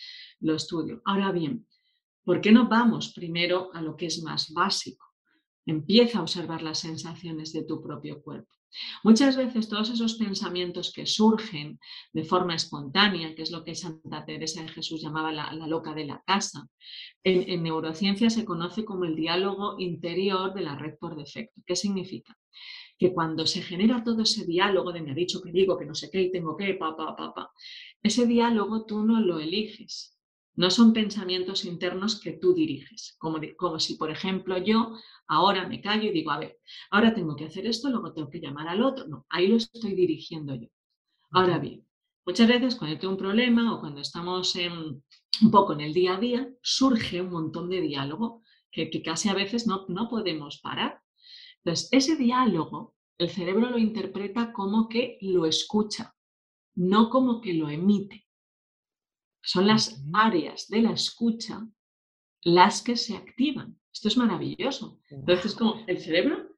[0.41, 1.01] lo estudio.
[1.03, 1.65] Ahora bien,
[2.23, 5.05] ¿por qué no vamos primero a lo que es más básico?
[5.65, 8.53] Empieza a observar las sensaciones de tu propio cuerpo.
[9.03, 11.79] Muchas veces todos esos pensamientos que surgen
[12.13, 16.05] de forma espontánea, que es lo que Santa Teresa de Jesús llamaba la, loca de
[16.05, 16.67] la casa,
[17.23, 21.61] en, en, neurociencia se conoce como el diálogo interior de la red por defecto.
[21.65, 22.37] ¿Qué significa?
[22.97, 25.95] Que cuando se genera todo ese diálogo de me ha dicho que digo, que no
[25.95, 27.51] sé qué y tengo que, pa, pa,
[28.01, 30.16] ese diálogo tú no lo eliges.
[30.57, 35.81] No son pensamientos internos que tú diriges, como, como si, por ejemplo, yo ahora me
[35.81, 38.81] callo y digo, a ver, ahora tengo que hacer esto, luego tengo que llamar al
[38.81, 39.07] otro.
[39.07, 40.67] No, ahí lo estoy dirigiendo yo.
[41.29, 41.85] Ahora bien,
[42.25, 46.19] muchas veces cuando tengo un problema o cuando estamos un poco en el día a
[46.19, 48.41] día, surge un montón de diálogo
[48.71, 51.01] que, casi a veces no, no podemos parar.
[51.63, 56.15] Entonces, ese diálogo, el cerebro lo interpreta como que lo escucha,
[56.75, 58.26] no como que lo emite.
[59.47, 61.65] Son las áreas de la escucha
[62.43, 63.79] las que se activan.
[63.93, 64.99] Esto es maravilloso.
[65.09, 66.49] Entonces, como el cerebro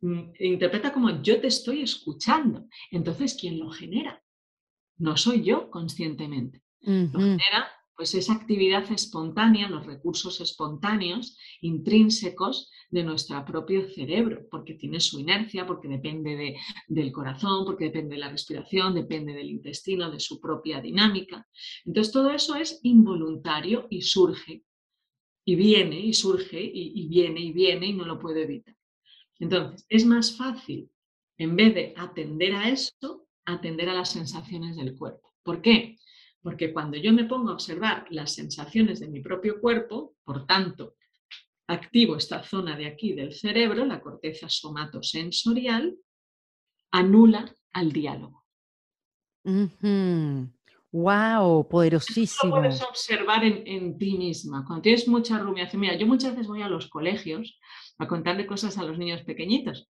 [0.00, 2.66] mm, interpreta como yo te estoy escuchando.
[2.90, 4.20] Entonces, ¿quién lo genera?
[4.96, 6.64] No soy yo conscientemente.
[6.80, 7.70] Lo genera
[8.02, 15.20] pues esa actividad espontánea, los recursos espontáneos, intrínsecos de nuestro propio cerebro, porque tiene su
[15.20, 16.56] inercia, porque depende
[16.88, 21.46] del corazón, porque depende de la respiración, depende del intestino, de su propia dinámica.
[21.84, 24.64] Entonces todo eso es involuntario y surge,
[25.44, 28.76] y viene y surge, y, y viene y viene y no lo puedo evitar.
[29.38, 30.90] Entonces es más fácil,
[31.38, 35.34] en vez de atender a esto, atender a las sensaciones del cuerpo.
[35.44, 35.98] ¿Por qué?
[36.42, 40.96] Porque cuando yo me pongo a observar las sensaciones de mi propio cuerpo, por tanto,
[41.68, 45.96] activo esta zona de aquí del cerebro, la corteza somatosensorial,
[46.90, 48.44] anula al diálogo.
[50.92, 51.68] ¡Wow!
[51.68, 52.56] Poderosísimo.
[52.56, 54.64] Lo puedes observar en, ti misma.
[54.66, 57.58] Cuando tienes mucha rumiación, mira, yo muchas veces voy a los colegios
[57.98, 59.88] a contarle cosas a los niños pequeñitos.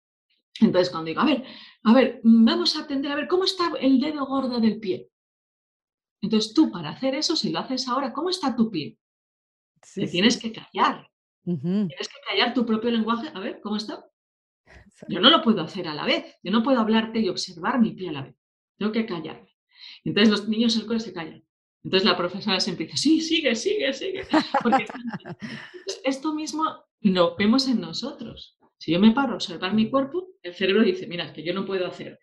[0.59, 1.45] Entonces, cuando digo, a ver,
[1.83, 5.07] a ver, vamos a atender, a ver, ¿cómo está el dedo gordo del pie?
[6.21, 8.97] Entonces tú para hacer eso, si lo haces ahora, ¿cómo está tu pie?
[9.95, 11.09] Te tienes que callar.
[11.43, 13.29] Tienes que callar tu propio lenguaje.
[13.33, 14.05] A ver, ¿cómo está?
[15.07, 16.37] Yo no lo puedo hacer a la vez.
[16.43, 18.35] Yo no puedo hablarte y observar mi pie a la vez.
[18.77, 19.55] Tengo que callarme.
[20.03, 21.43] Entonces los niños del cole se callan.
[21.83, 24.27] Entonces la profesora siempre dice, sí, sigue, sigue, sigue.
[24.61, 24.85] Porque
[26.03, 28.57] esto mismo lo vemos en nosotros.
[28.77, 31.65] Si yo me paro a observar mi cuerpo, el cerebro dice, mira, que yo no
[31.65, 32.19] puedo hacer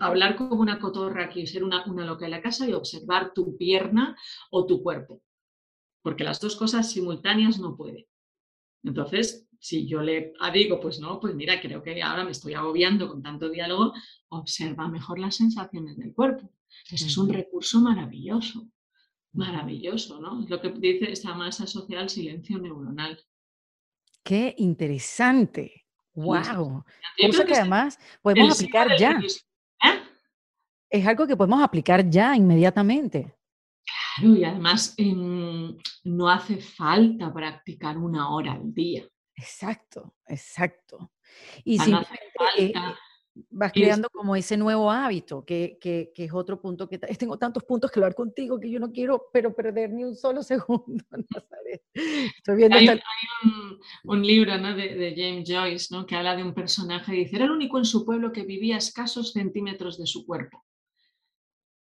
[0.00, 3.56] hablar como una cotorra aquí, ser una, una loca en la casa y observar tu
[3.56, 4.16] pierna
[4.50, 5.22] o tu cuerpo.
[6.02, 8.08] Porque las dos cosas simultáneas no puede.
[8.82, 13.08] Entonces, si yo le digo, pues no, pues mira, creo que ahora me estoy agobiando
[13.08, 13.94] con tanto diálogo,
[14.28, 16.52] observa mejor las sensaciones del cuerpo.
[16.90, 18.68] Eso es un recurso maravilloso.
[19.32, 20.42] maravilloso, ¿no?
[20.42, 23.18] Es lo que dice, está más asociado al silencio neuronal.
[24.22, 25.86] Qué interesante.
[26.14, 26.84] ¡Wow!
[27.18, 29.18] Yo Cosa creo que además podemos aplicar ya.
[30.94, 30.98] ¿Eh?
[31.00, 33.34] Es algo que podemos aplicar ya inmediatamente.
[34.16, 39.04] Claro, y además em, no hace falta practicar una hora al día.
[39.36, 41.10] Exacto, exacto.
[41.64, 42.98] Y O sea, no hace simplemente, eh, falta.
[43.50, 47.36] vas es- creando como ese nuevo hábito, que, que- que es otro punto que tengo
[47.36, 51.04] tantos puntos que hablar contigo que yo no quiero pero perder ni un solo segundo,
[51.10, 51.82] Nazaret.
[51.92, 54.74] Estoy viendo Hay, esta- hay un, un libro ¿no?
[54.76, 56.06] de, de James Joyce ¿no?
[56.06, 58.76] que habla de un personaje y dice, era el único en su pueblo que vivía
[58.76, 60.64] a escasos centímetros de su cuerpo.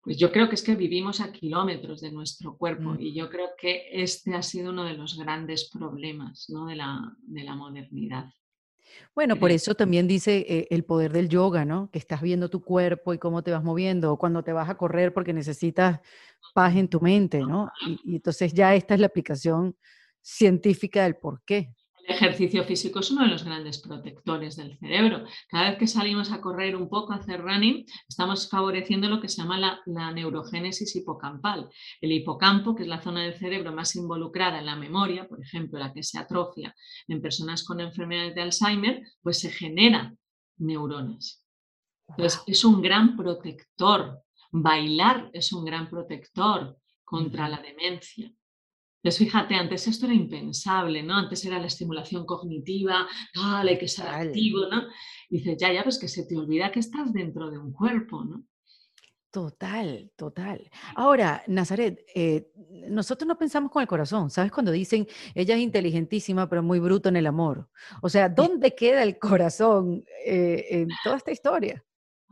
[0.04, 3.00] Pues yo creo que es que vivimos a kilómetros de nuestro cuerpo Mm.
[3.00, 6.66] y yo creo que este ha sido uno de los grandes problemas ¿no?
[6.66, 8.26] de, la, de la modernidad.
[9.14, 11.90] Bueno, por eso también dice eh, el poder del yoga, ¿no?
[11.90, 14.76] Que estás viendo tu cuerpo y cómo te vas moviendo, o cuando te vas a
[14.76, 16.00] correr porque necesitas
[16.52, 17.72] paz en tu mente, ¿no?
[17.86, 19.74] Y, y entonces ya esta es la aplicación
[20.20, 21.74] científica del por qué.
[22.06, 25.24] El ejercicio físico es uno de los grandes protectores del cerebro.
[25.48, 29.28] Cada vez que salimos a correr un poco, a hacer running, estamos favoreciendo lo que
[29.28, 31.70] se llama la, la neurogénesis hipocampal.
[32.02, 35.78] El hipocampo, que es la zona del cerebro más involucrada en la memoria, por ejemplo,
[35.78, 36.74] la que se atrofia
[37.08, 40.18] en personas con enfermedades de Alzheimer, pues se generan
[40.58, 41.42] neuronas.
[42.08, 44.22] Entonces, es un gran protector.
[44.50, 48.30] Bailar es un gran protector contra la demencia.
[49.04, 51.14] Entonces, fíjate, antes esto era impensable, ¿no?
[51.14, 54.84] Antes era la estimulación cognitiva, tal, hay que ser activo, ¿no?
[55.28, 58.24] Y dices, ya, ya, pues que se te olvida que estás dentro de un cuerpo,
[58.24, 58.46] ¿no?
[59.30, 60.70] Total, total.
[60.94, 62.50] Ahora, Nazaret, eh,
[62.88, 64.50] nosotros no pensamos con el corazón, ¿sabes?
[64.50, 67.68] Cuando dicen, ella es inteligentísima, pero muy bruto en el amor.
[68.00, 71.84] O sea, ¿dónde queda el corazón eh, en toda esta historia?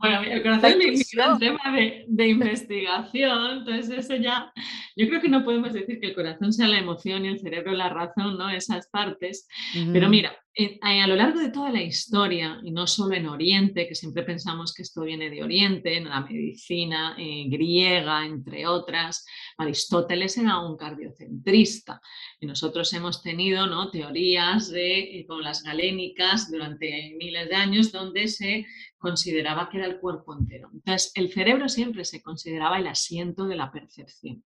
[0.03, 1.39] Bueno, el corazón es gran intuición.
[1.39, 4.51] tema de, de investigación, entonces eso ya,
[4.97, 7.71] yo creo que no podemos decir que el corazón sea la emoción y el cerebro
[7.71, 8.49] la razón, ¿no?
[8.49, 9.47] Esas partes,
[9.93, 10.11] pero Ujú.
[10.55, 14.23] Eh, a lo largo de toda la historia, y no solo en Oriente, que siempre
[14.23, 19.25] pensamos que esto viene de Oriente, en la medicina griega, entre otras,
[19.57, 22.01] Aristóteles era un cardiocentrista
[22.39, 23.89] y nosotros hemos tenido ¿no?
[23.91, 28.65] teorías de, eh, como las galénicas durante miles de años, donde se
[28.97, 30.69] consideraba que era el cuerpo entero.
[30.73, 34.43] Entonces, el cerebro siempre se consideraba el asiento de la percepción.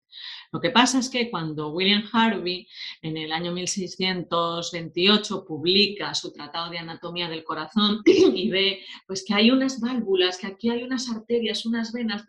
[0.52, 2.68] Lo que pasa es que cuando William Harvey
[3.02, 9.34] en el año 1628 publica su tratado de anatomía del corazón y ve pues que
[9.34, 12.24] hay unas válvulas, que aquí hay unas arterias, unas venas,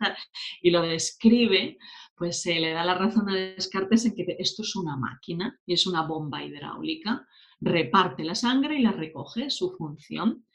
[0.60, 1.78] y lo describe,
[2.16, 5.74] pues se le da la razón a Descartes en que esto es una máquina y
[5.74, 7.26] es una bomba hidráulica,
[7.60, 10.46] reparte la sangre y la recoge, su función.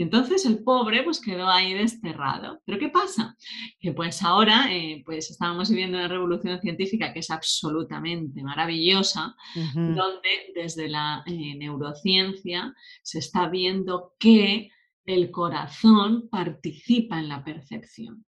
[0.00, 2.62] Y entonces el pobre pues quedó ahí desterrado.
[2.64, 3.36] Pero ¿qué pasa?
[3.78, 9.36] Que pues ahora eh, pues estábamos viviendo una revolución científica que es absolutamente maravillosa,
[9.74, 14.70] donde desde la eh, neurociencia se está viendo que
[15.04, 18.24] el corazón participa en la percepción.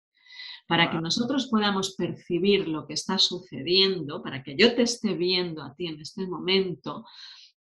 [0.67, 5.63] Para que nosotros podamos percibir lo que está sucediendo, para que yo te esté viendo
[5.63, 7.05] a ti en este momento,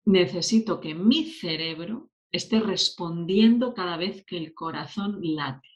[0.05, 5.67] necesito que mi cerebro esté respondiendo cada vez que el corazón late.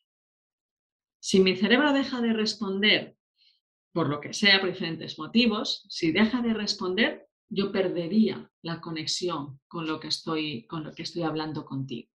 [1.19, 3.15] Si mi cerebro deja de responder
[3.91, 9.59] por lo que sea, por diferentes motivos, si deja de responder, yo perdería la conexión
[9.67, 12.09] con lo que estoy, con lo que estoy hablando contigo.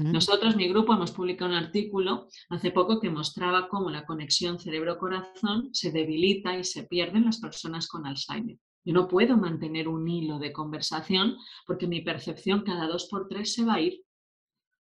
[0.00, 5.70] Nosotros, mi grupo, hemos publicado un artículo hace poco que mostraba cómo la conexión cerebro-corazón
[5.72, 8.58] se debilita y se pierde en las personas con Alzheimer.
[8.88, 13.52] Yo no puedo mantener un hilo de conversación porque mi percepción cada dos por tres
[13.52, 14.02] se va a ir.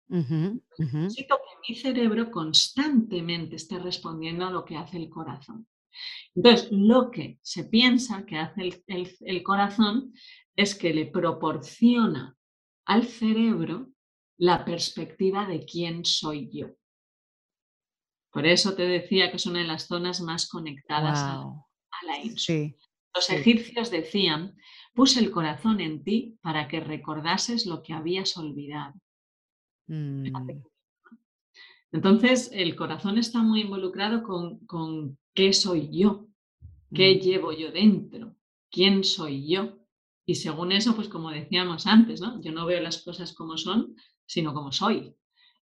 [0.09, 0.63] Ujú.
[0.79, 5.67] Necesito que mi cerebro constantemente esté respondiendo a lo que hace el corazón.
[6.37, 10.13] Entonces, lo que se piensa que hace el, el- el corazón
[10.55, 12.37] es que le proporciona
[12.85, 13.89] al cerebro
[14.39, 16.69] la perspectiva de quién soy yo.
[18.31, 21.65] Por eso te decía que es una de las zonas más conectadas a, Wow.
[21.91, 22.37] a la.
[22.37, 22.77] Sí,
[23.17, 24.57] Los egipcios decían,
[24.95, 28.95] puse el corazón en ti para que recordases lo que habías olvidado.
[29.89, 30.27] Mm,
[31.93, 36.27] Entonces, el corazón está muy involucrado con, con qué soy yo,
[36.93, 37.21] qué mm.
[37.21, 38.37] llevo yo dentro,
[38.71, 39.79] quién soy yo.
[40.27, 42.41] Y según eso, pues como decíamos antes, ¿no?
[42.43, 43.95] Yo no veo las cosas como son,
[44.27, 45.15] sino como soy.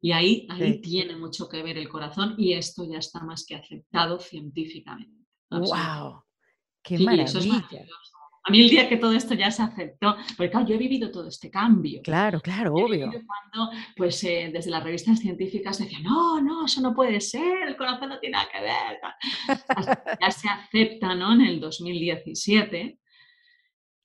[0.02, 0.82] Y ahí, ahí Sí.
[0.82, 5.24] tiene mucho que ver el corazón y esto ya está más que aceptado científicamente.
[5.52, 6.24] Wow,
[6.84, 7.68] qué Sí, eso es maravilla.
[7.72, 8.00] maravilloso.
[8.46, 11.10] A mí el día que todo esto ya se aceptó, porque claro, yo he vivido
[11.12, 12.02] todo este cambio.
[12.04, 13.06] Claro, claro, Yo obvio.
[13.10, 17.78] cuando, pues, eh, desde las revistas científicas decían, no, no, eso no puede ser, el
[17.78, 19.00] corazón no tiene nada que ver.
[19.02, 19.68] tal.
[19.78, 21.32] Hasta que ya se acepta ¿no?
[21.34, 23.00] en el 2017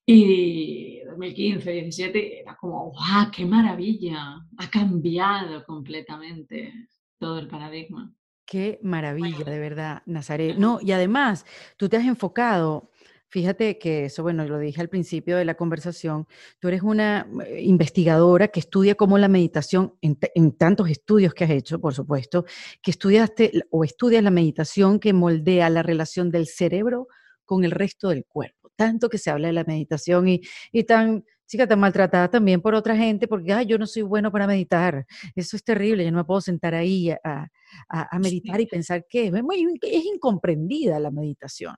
[0.07, 3.31] y 2015, 2017 era como, ¡guau!
[3.33, 4.37] ¡Qué maravilla!
[4.57, 6.73] Ha cambiado completamente
[7.19, 8.13] todo el paradigma.
[8.49, 10.57] Qué maravilla, de verdad, Nazaret.
[10.57, 11.45] No, y además,
[11.77, 12.91] tú te has enfocado,
[13.29, 16.27] fíjate que eso, bueno, lo dije al principio de la conversación,
[16.59, 21.45] tú eres una eh, investigadora que estudia cómo la meditación, en, en tantos estudios que
[21.45, 22.47] has hecho, por supuesto,
[22.81, 27.09] que estudiaste o estudias la meditación que moldea la relación del cerebro
[27.45, 28.71] con el resto del cuerpo.
[28.77, 30.41] Tanto que se habla de la meditación y,
[30.73, 34.31] y tan chica tan maltratada también por otra gente porque, ay, yo no soy bueno
[34.31, 35.07] para meditar.
[35.35, 37.49] Eso es terrible, yo no me puedo sentar ahí a,
[37.89, 41.75] a, meditar y pensar que es, muy, es incomprendida la meditación.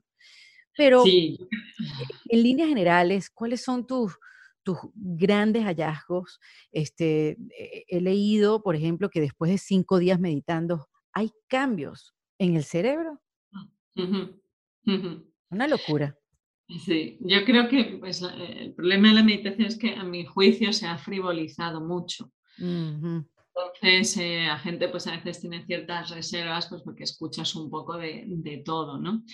[0.76, 4.16] Pero en líneas generales, ¿cuáles son tus,
[4.62, 6.40] tus grandes hallazgos?
[6.72, 7.36] Este,
[7.88, 13.20] he leído, por ejemplo, que después de cinco días meditando, hay cambios en el cerebro.
[15.50, 16.16] Una locura.
[16.78, 20.72] Sí, yo creo que pues, el problema de la meditación es que a mi juicio
[20.72, 22.30] se ha frivolizado mucho.
[22.58, 27.96] Entonces, eh, la gente pues a veces tiene ciertas reservas pues porque escuchas un poco
[27.96, 29.24] de, todo, ¿no?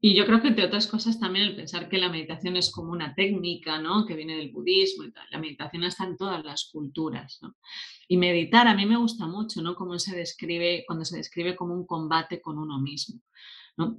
[0.00, 2.92] Y yo creo que entre otras cosas también el pensar que la meditación es como
[2.92, 4.04] una técnica, ¿no?
[4.04, 5.26] Que viene del budismo y tal.
[5.30, 7.56] La meditación está en todas las culturas, ¿no?
[8.06, 9.74] Y meditar a mí me gusta mucho, ¿no?
[9.74, 13.20] Cómo se describe, cuando se describe como un combate con uno mismo.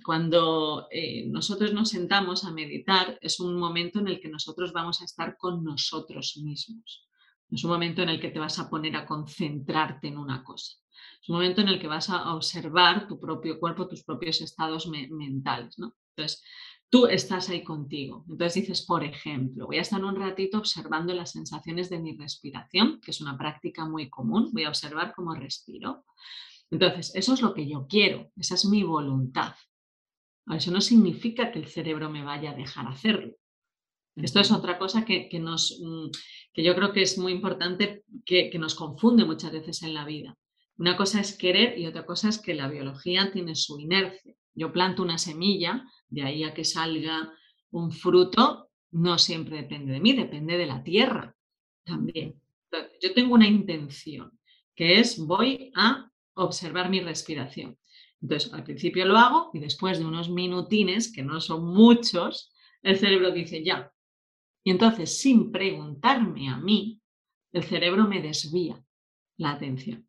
[0.04, 5.02] Cuando eh, nosotros nos sentamos a meditar, es un momento en el que nosotros vamos
[5.02, 7.08] a estar con nosotros mismos.
[7.52, 10.74] Es un momento en el que te vas a poner a concentrarte en una cosa.
[11.22, 14.88] Es un momento en el que vas a observar tu propio cuerpo, tus propios estados
[14.88, 15.76] mentales.
[15.78, 16.44] Entonces,
[16.90, 18.26] tú estás ahí contigo.
[18.30, 23.02] Entonces dices, por ejemplo, voy a estar un ratito observando las sensaciones de mi respiración,
[23.02, 24.50] que es una práctica muy común.
[24.54, 26.06] Voy a observar cómo respiro.
[26.72, 29.56] Entonces, eso es lo que yo quiero, esa es mi voluntad.
[30.48, 33.36] Eso no significa que el cerebro me vaya a dejar hacerlo.
[34.16, 36.10] Esto es otra cosa que, nos, mm,
[36.54, 40.06] que yo creo que es muy importante, que, que, nos confunde muchas veces en la
[40.06, 40.38] vida.
[40.78, 44.34] Una cosa es querer y otra cosa es que la biología tiene su inercia.
[44.54, 47.34] Yo planto una semilla, de ahí a que salga
[47.72, 51.36] un fruto, no siempre depende de mí, depende de la tierra
[51.84, 52.42] también.
[53.02, 54.38] Yo tengo una intención,
[54.76, 57.78] que es voy a observar mi respiración.
[58.22, 62.98] Entonces, al principio lo hago y después de unos minutines, que no son muchos, el
[62.98, 63.92] cerebro dice ya.
[64.64, 67.02] Y entonces, sin preguntarme a mí,
[67.52, 68.84] el cerebro me desvía
[69.38, 70.08] la atención.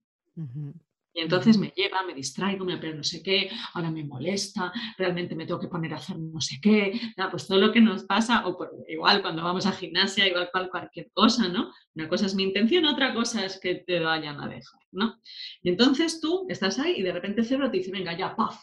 [1.16, 5.34] Y entonces me lleva, me distraigo, me aprendo no sé qué, ahora me molesta, realmente
[5.34, 7.00] me tengo que poner a hacer no sé qué,
[7.30, 11.10] pues todo lo que nos pasa, o igual cuando vamos a gimnasia, igual cual, cualquier
[11.14, 11.72] cosa, ¿no?
[11.94, 15.18] Una cosa es mi intención, otra cosa es que te vayan a dejar, ¿no?
[15.62, 18.62] Y entonces tú estás ahí y de repente el cerebro te dice, venga, ya, paf,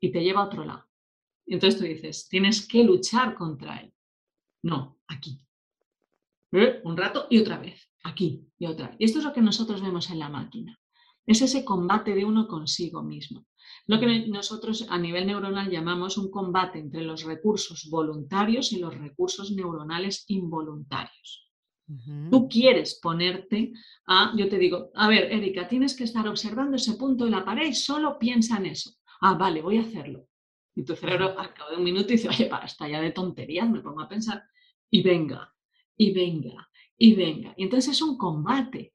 [0.00, 0.88] y te lleva a otro lado.
[1.44, 3.92] Y entonces tú dices, tienes que luchar contra él.
[4.62, 5.38] No, aquí.
[6.52, 6.80] ¿Eh?
[6.82, 8.96] Un rato y otra vez, aquí y otra.
[8.98, 10.79] Y esto es lo que nosotros vemos en la máquina.
[11.30, 13.46] Es ese combate de uno consigo mismo.
[13.86, 18.98] Lo que nosotros a nivel neuronal llamamos un combate entre los recursos voluntarios y los
[18.98, 21.48] recursos neuronales involuntarios.
[22.32, 23.72] Tú quieres ponerte
[24.08, 27.44] a, yo te digo, a ver, Erika, tienes que estar observando ese punto de la
[27.44, 28.90] pared y solo piensa en eso.
[29.20, 30.26] Ah, vale, voy a hacerlo.
[30.74, 33.82] Y tu cerebro al cabo de un minuto dice, oye, basta ya de tonterías, me
[33.82, 34.42] pongo a pensar.
[34.90, 35.54] Y venga,
[35.96, 36.68] y venga,
[36.98, 37.54] y venga.
[37.56, 38.94] Y entonces es un combate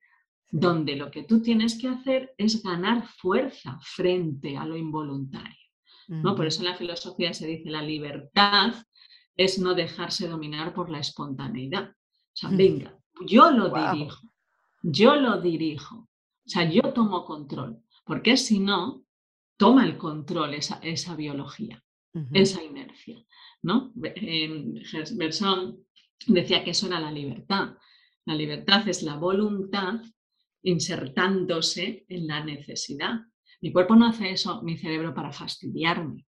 [0.58, 5.68] donde lo que tú tienes que hacer es ganar fuerza frente a lo involuntario.
[6.08, 6.34] ¿no?
[6.34, 8.74] Por eso en la filosofía se dice la libertad
[9.36, 11.90] es no dejarse dominar por la espontaneidad.
[11.90, 14.32] O sea, venga, yo lo dirijo,
[14.82, 16.08] yo lo dirijo, o
[16.46, 19.04] sea, yo tomo control, porque si no,
[19.58, 21.84] toma el control esa, esa biología,
[22.32, 23.18] esa inercia.
[23.62, 23.92] ¿no?
[23.94, 25.80] Berson
[26.28, 27.76] decía que eso era la libertad.
[28.24, 30.00] La libertad es la voluntad
[30.66, 33.22] insertándose en la necesidad.
[33.62, 36.26] Mi cuerpo no hace eso, mi cerebro, para fastidiarme.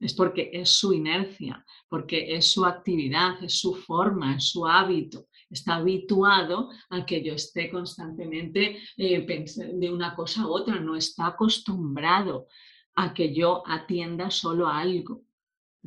[0.00, 5.28] Es porque es su inercia, porque es su actividad, es su forma, es su hábito.
[5.48, 9.26] Está habituado a que yo esté constantemente eh,
[9.74, 12.46] de una cosa a otra, no está acostumbrado
[12.94, 15.22] a que yo atienda solo a algo.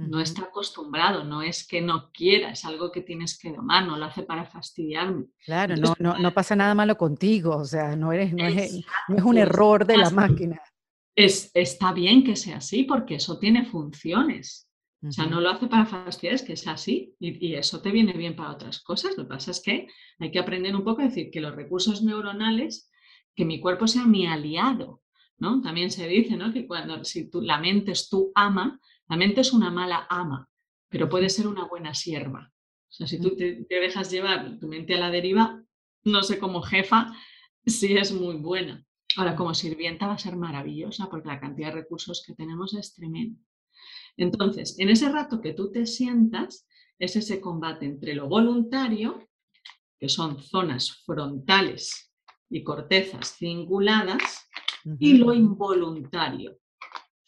[0.08, 3.98] No está acostumbrado, no es que no quiera, es algo que tienes que domar, no
[3.98, 5.26] lo hace para fastidiarme.
[5.44, 9.18] Claro, no, no, no, pasa nada malo contigo, o sea, no, eres, no, es, no
[9.18, 10.62] es un error de la máquina.
[11.14, 14.70] Es, está bien que sea así porque eso tiene funciones.
[15.06, 17.92] O sea, no lo hace para fastidiar, es que es así y, y, eso te
[17.92, 19.18] viene bien para otras cosas.
[19.18, 19.88] Lo que pasa es que
[20.20, 22.90] hay que aprender un poco a decir que los recursos neuronales,
[23.36, 25.02] que mi cuerpo sea mi aliado,
[25.38, 25.62] ¿no?
[25.62, 26.54] También se dice, ¿no?
[26.54, 28.80] Que cuando si tú, la mente es tu ama,
[29.10, 30.48] La mente es una mala ama,
[30.88, 32.52] pero puede ser una buena sierva.
[32.90, 35.64] O sea, si tú te, dejas llevar tu mente a la deriva,
[36.04, 37.14] no sé como jefa
[37.66, 38.86] si es muy buena.
[39.18, 42.94] Ahora, como sirvienta va a ser maravillosa porque la cantidad de recursos que tenemos es
[42.94, 43.40] tremenda.
[44.16, 46.68] Entonces, en ese rato que tú te sientas,
[47.00, 49.28] es ese combate entre lo voluntario,
[50.00, 52.14] que son zonas frontales
[52.50, 54.50] y cortezas cinguladas,
[55.00, 56.59] y lo involuntario,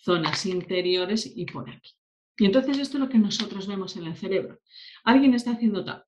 [0.04, 1.92] zonas interiores y por aquí.
[2.38, 4.60] Y entonces esto es lo que nosotros vemos en el cerebro.
[5.04, 6.04] Alguien está haciendo tal,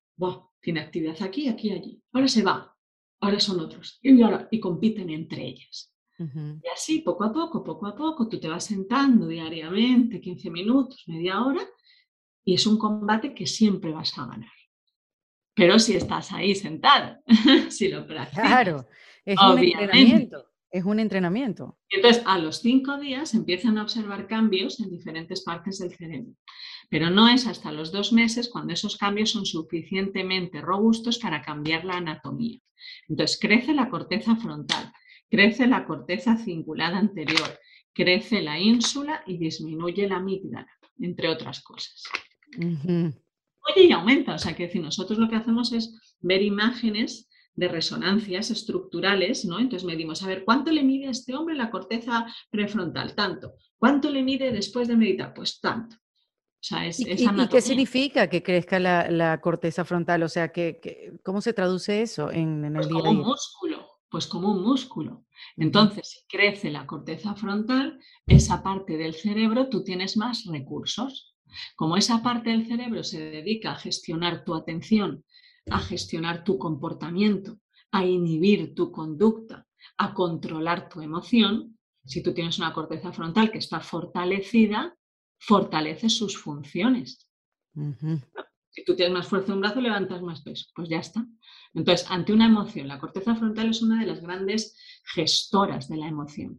[0.61, 2.01] tiene actividad aquí, aquí, allí.
[2.11, 2.75] Ahora se va,
[3.19, 3.99] ahora son otros.
[4.01, 5.93] Y, ahora, y compiten entre ellas.
[6.19, 11.03] Y así, poco a poco, poco a poco, tú te vas sentando diariamente, 15 minutos,
[11.07, 11.61] media hora,
[12.45, 14.51] y es un combate que siempre vas a ganar.
[15.53, 17.17] Pero si estás ahí sentado,
[17.69, 18.47] si lo practicas.
[18.47, 18.87] Claro,
[19.25, 20.52] es un entrenamiento.
[20.73, 21.77] Es un entrenamiento.
[21.91, 26.33] Entonces, a los cinco días empiezan a observar cambios en diferentes partes del cerebro.
[26.89, 31.85] Pero no es hasta los dos meses cuando esos cambios son suficientemente robustos para cambiar
[31.85, 32.57] la anatomía.
[33.07, 34.91] Entonces, crece la corteza frontal,
[35.29, 37.59] crece la corteza cingulada anterior,
[37.93, 40.67] crece la ínsula y disminuye la amígdala,
[40.97, 42.03] entre otras cosas.
[42.57, 44.33] Oye, y aumenta.
[44.33, 49.59] O sea, que si nosotros lo que hacemos es ver imágenes de resonancias estructurales, ¿no?
[49.59, 53.15] Entonces medimos, a ver, ¿cuánto le mide a este hombre la corteza prefrontal?
[53.15, 53.53] Tanto.
[53.77, 55.33] ¿Cuánto le mide después de meditar?
[55.33, 55.95] Pues tanto.
[55.95, 57.05] O sea, es, ¿Y,
[57.49, 60.23] qué significa que crezca la, corteza frontal?
[60.23, 64.27] O sea, que, ¿cómo se traduce eso en, el pues día como un músculo, pues
[64.27, 65.25] como un músculo.
[65.57, 71.35] Entonces, si crece la corteza frontal, esa parte del cerebro tú tienes más recursos.
[71.75, 75.25] Como esa parte del cerebro se dedica a gestionar tu atención
[75.69, 77.59] a gestionar tu comportamiento,
[77.91, 83.59] a inhibir tu conducta, a controlar tu emoción, si tú tienes una corteza frontal que
[83.59, 84.97] está fortalecida,
[85.39, 87.29] fortalece sus funciones.
[88.69, 90.67] Si tú tienes más fuerza en un brazo, levantas más peso.
[90.75, 91.25] Pues ya está.
[91.73, 94.77] Entonces, ante una emoción, la corteza frontal es una de las grandes
[95.13, 96.57] gestoras de la emoción.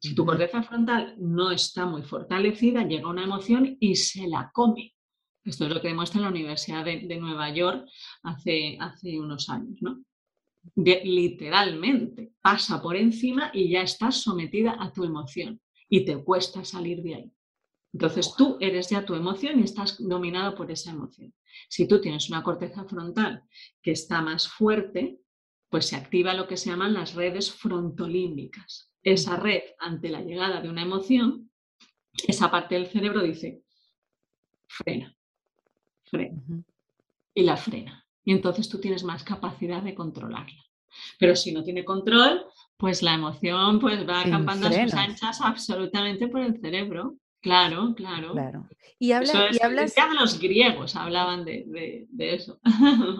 [0.00, 4.91] Si tu corteza frontal no está muy fortalecida, llega una emoción y se la come.
[5.44, 7.88] Esto es lo que demuestra la Universidad de, Nueva York
[8.22, 10.02] hace, hace unos años, ¿no?
[10.76, 17.02] literalmente pasa por encima y ya estás sometida a tu emoción y te cuesta salir
[17.02, 17.32] de ahí.
[17.92, 21.34] Entonces tú eres ya tu emoción y estás dominado por esa emoción.
[21.68, 23.42] Si tú tienes una corteza frontal
[23.82, 25.18] que está más fuerte,
[25.68, 28.90] pues se activa lo que se llaman las redes frontolímbicas.
[29.02, 31.50] Esa red, ante la llegada de una emoción,
[32.26, 33.62] esa parte del cerebro dice,
[34.66, 35.14] frena,
[37.34, 38.06] y la frena.
[38.24, 40.62] Y entonces tú tienes más capacidad de controlarla.
[41.18, 42.44] Pero si no tiene control,
[42.76, 47.16] pues la emoción pues va acampando a sus anchas absolutamente por el cerebro.
[47.40, 48.32] Claro, claro.
[48.32, 48.68] claro.
[49.00, 49.94] Y, habla, y hablas...
[50.14, 52.60] los griegos hablaban de, eso.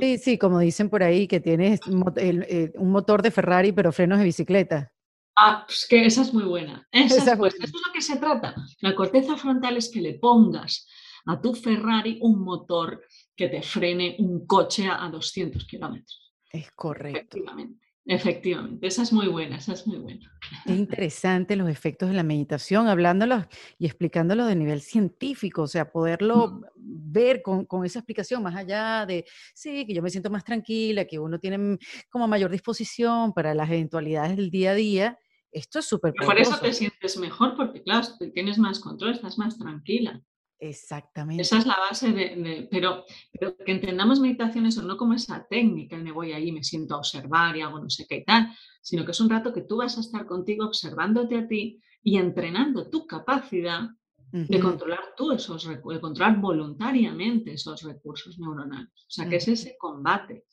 [0.01, 1.81] Sí, sí, como dicen por ahí, que tienes
[2.17, 4.93] eh, un motor de Ferrari, pero frenos de bicicleta.
[5.37, 6.87] Ah, pues que esa es muy buena.
[6.93, 8.55] Esa, pues, eso es lo que se trata.
[8.81, 10.87] La corteza frontal es que le pongas
[11.27, 13.03] a tu Ferrari un motor
[13.37, 16.33] que te frene un coche a 200 kilómetros.
[16.51, 17.19] Es correcto.
[17.19, 17.83] Efectivamente.
[18.05, 20.29] Efectivamente, esa es muy buena, esa es muy buena.
[20.67, 23.45] Es interesante los efectos de la meditación, hablándolos
[23.79, 27.13] y explicándolo de nivel científico, o sea, poderlo mm.
[27.13, 31.05] ver con, con, esa explicación, más allá de, sí, que yo me siento más tranquila,
[31.05, 31.79] que uno tiene
[32.11, 35.19] como mayor disposición para las eventualidades del día a día.
[35.53, 39.59] Esto es súper Por eso te sientes mejor, porque claro, tienes más control, estás más
[39.59, 40.21] tranquila.
[40.63, 41.43] Exactamente.
[41.43, 45.97] Esa es la base de, pero, pero, que entendamos meditación eso no como esa técnica,
[45.97, 48.49] me voy ahí, me siento a observar y hago no sé qué y tal,
[48.81, 52.17] sino que es un rato que tú vas a estar contigo observándote a ti y
[52.17, 53.91] entrenando tu capacidad
[54.31, 58.93] de controlar tú esos de controlar voluntariamente esos recursos neuronales.
[58.95, 60.45] O sea, que es ese combate.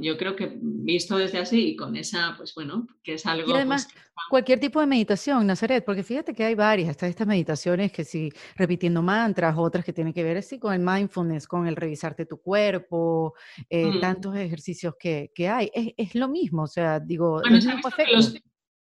[0.00, 3.50] Yo creo que visto desde así y con esa, pues bueno, que es algo...
[3.50, 7.26] Y además, pues, cualquier tipo de meditación, Nazaret, porque fíjate que hay varias, hasta estas
[7.26, 11.66] meditaciones que sí, repitiendo mantras, otras que tienen que ver así con el mindfulness, con
[11.66, 13.34] el revisarte tu cuerpo,
[13.68, 14.00] eh, mm.
[14.00, 15.70] tantos ejercicios que, hay.
[15.74, 17.42] Es, lo mismo, o sea, digo...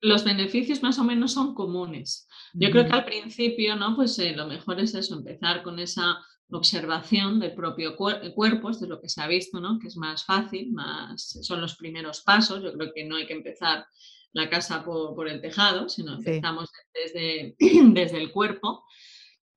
[0.01, 2.29] los, beneficios más o menos son comunes.
[2.53, 3.97] Yo creo que al principio, ¿no?
[3.97, 6.19] Pues eh, lo mejor es eso, empezar con esa
[6.51, 9.79] observación del propio cuerpo, esto es lo que se ha visto, ¿no?
[9.79, 12.63] que es más fácil, más, son los primeros pasos.
[12.63, 13.87] Yo creo que no hay que empezar
[14.33, 18.85] la casa por, el tejado, sino empezamos desde, desde el cuerpo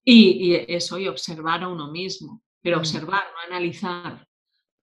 [0.03, 2.79] y, eso, y observar a uno mismo, pero mm.
[2.79, 4.25] observar, no analizar,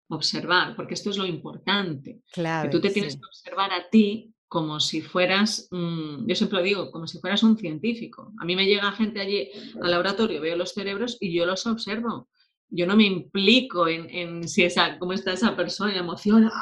[0.08, 2.20] observar, porque esto es lo importante.
[2.32, 6.62] Claro, que tú te tienes que observar a ti como si fueras, yo siempre lo
[6.62, 8.32] digo, como si fueras un científico.
[8.38, 9.50] A mí me llega gente allí
[9.82, 12.28] al laboratorio, veo los cerebros y yo los observo.
[12.68, 16.52] Yo no me implico en, si esa, cómo está esa persona, emociona.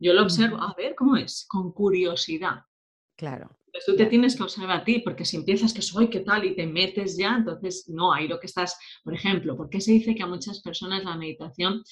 [0.00, 2.64] Yo lo observo, a ver cómo es, con curiosidad.
[3.16, 3.56] Claro.
[3.72, 6.44] Entonces tú te tienes que observar a ti, porque si empiezas que soy, qué tal,
[6.44, 9.92] y te metes ya, entonces no, ahí lo que estás, por ejemplo, ¿por qué se
[9.92, 11.84] dice que a muchas personas la meditación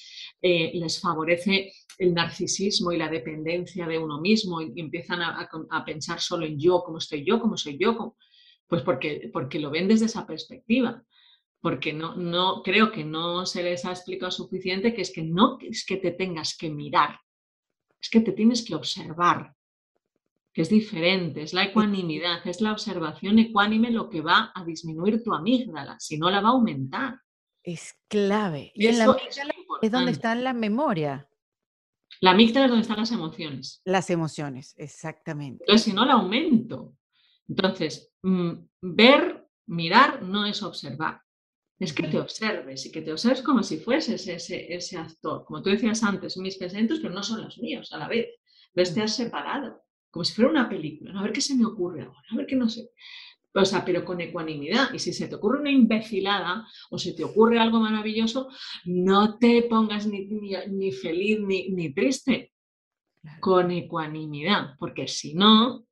[0.43, 6.21] eh, les favorece el narcisismo y la dependencia de uno mismo y, empiezan a, pensar
[6.21, 8.17] solo en yo, cómo estoy yo, cómo soy yo?
[8.67, 11.05] Pues porque, porque lo ven desde esa perspectiva
[11.61, 15.59] porque no, no creo que no se les ha explicado suficiente que es que no
[15.61, 17.19] es que te tengas que mirar,
[18.01, 19.55] es que te tienes que observar,
[20.59, 25.23] que es diferente, es la ecuanimidad, es la observación ecuánime lo que va a disminuir
[25.23, 27.21] tu amígdala, si no la va a aumentar.
[27.63, 28.73] Es clave.
[28.75, 31.29] Y en la amígdala es, donde está la memoria.
[32.21, 33.83] La amígdala es donde están las emociones.
[33.85, 35.63] Las emociones, exactamente.
[35.63, 36.97] Entonces, si no la aumento.
[37.49, 38.53] Entonces, mm,
[38.83, 41.23] ver, mirar no es observar.
[41.79, 45.45] Es que te observes y que te observes como si fueses ese, ese actor.
[45.45, 48.27] Como tú decías antes, mis pensamientos, pero no son los míos a la vez.
[48.75, 52.03] Los te has separado como si fuera una película, a ver qué se me ocurre
[52.03, 52.91] ahora, a ver qué no sé.
[53.55, 54.93] O sea, pero con ecuanimidad.
[54.93, 58.49] Y si se te ocurre una imbecilada o se te ocurre algo maravilloso,
[58.85, 62.53] no te pongas ni, ni, feliz ni, ni triste.
[63.41, 65.85] Con ecuanimidad, porque si no,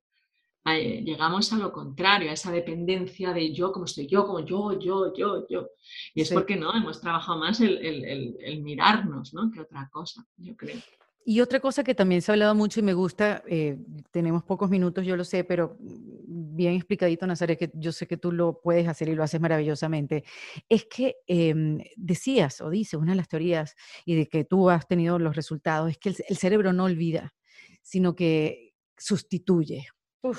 [0.75, 5.13] llegamos a lo contrario, a esa dependencia de yo, como estoy yo, como yo, yo,
[5.13, 5.67] yo, yo.
[6.13, 9.51] Y es porque no, hemos trabajado más el, el, el mirarnos, ¿no?
[9.51, 10.79] Que otra cosa, yo creo.
[11.29, 13.77] Y otra cosa que también se ha hablado mucho y me gusta, eh,
[14.11, 18.31] tenemos pocos minutos, yo lo sé, pero bien explicadito, Nazaret, que yo sé que tú
[18.31, 20.23] lo puedes hacer y lo haces maravillosamente,
[20.69, 24.87] es que em, decías o dices, una de las teorías y de que tú has
[24.87, 27.33] tenido los resultados, es que el, cerebro no olvida,
[27.81, 29.87] sino que sustituye.
[30.23, 30.31] Mm.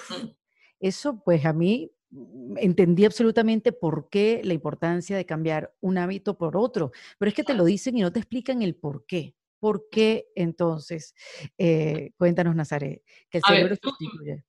[0.81, 6.37] eso pues a mí mm, entendí absolutamente por qué la importancia de cambiar un hábito
[6.37, 9.35] por otro, pero es que te lo dicen y no te explican el por qué.
[9.59, 11.14] ¿Por qué entonces?
[11.56, 13.76] Eh, cuéntanos, Nazaret, que el cerebro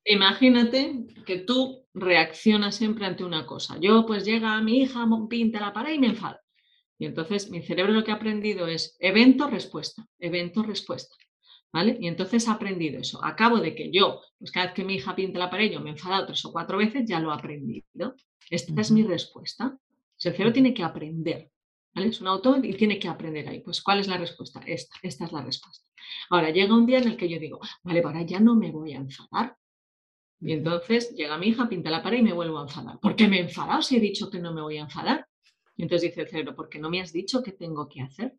[0.05, 3.78] Imagínate que tú reaccionas siempre ante una cosa.
[3.80, 6.38] Yo, pues llega a mi hija, pinta la pared y me enfado.
[6.99, 11.16] Y entonces mi cerebro lo que ha aprendido es evento-respuesta, evento-respuesta.
[11.72, 11.97] ¿Vale?
[11.99, 13.24] Y entonces ha aprendido eso.
[13.24, 15.80] A cabo de que yo, pues cada vez que mi hija pinta la pared, yo
[15.80, 18.16] me he enfadado tres o cuatro veces, ya lo he aprendido.
[18.49, 19.78] Esta es mi respuesta.
[20.22, 21.51] El cerebro tiene que aprender.
[21.96, 23.62] Es un autor y tiene que aprender ahí.
[23.62, 24.62] Pues, ¿cuál es la respuesta?
[24.66, 25.86] Esta, esta es la respuesta.
[26.30, 28.94] Ahora, llega un día en el que yo digo, vale, ahora ya no me voy
[28.94, 29.58] a enfadar.
[30.42, 33.00] Y entonces llega mi hija, pinta la pared y me vuelvo a enfadar.
[33.00, 35.28] ¿Por qué me he enfadado si he dicho que no me voy a enfadar?
[35.76, 38.36] Y entonces dice el cerebro, porque no me has dicho qué tengo que hacer.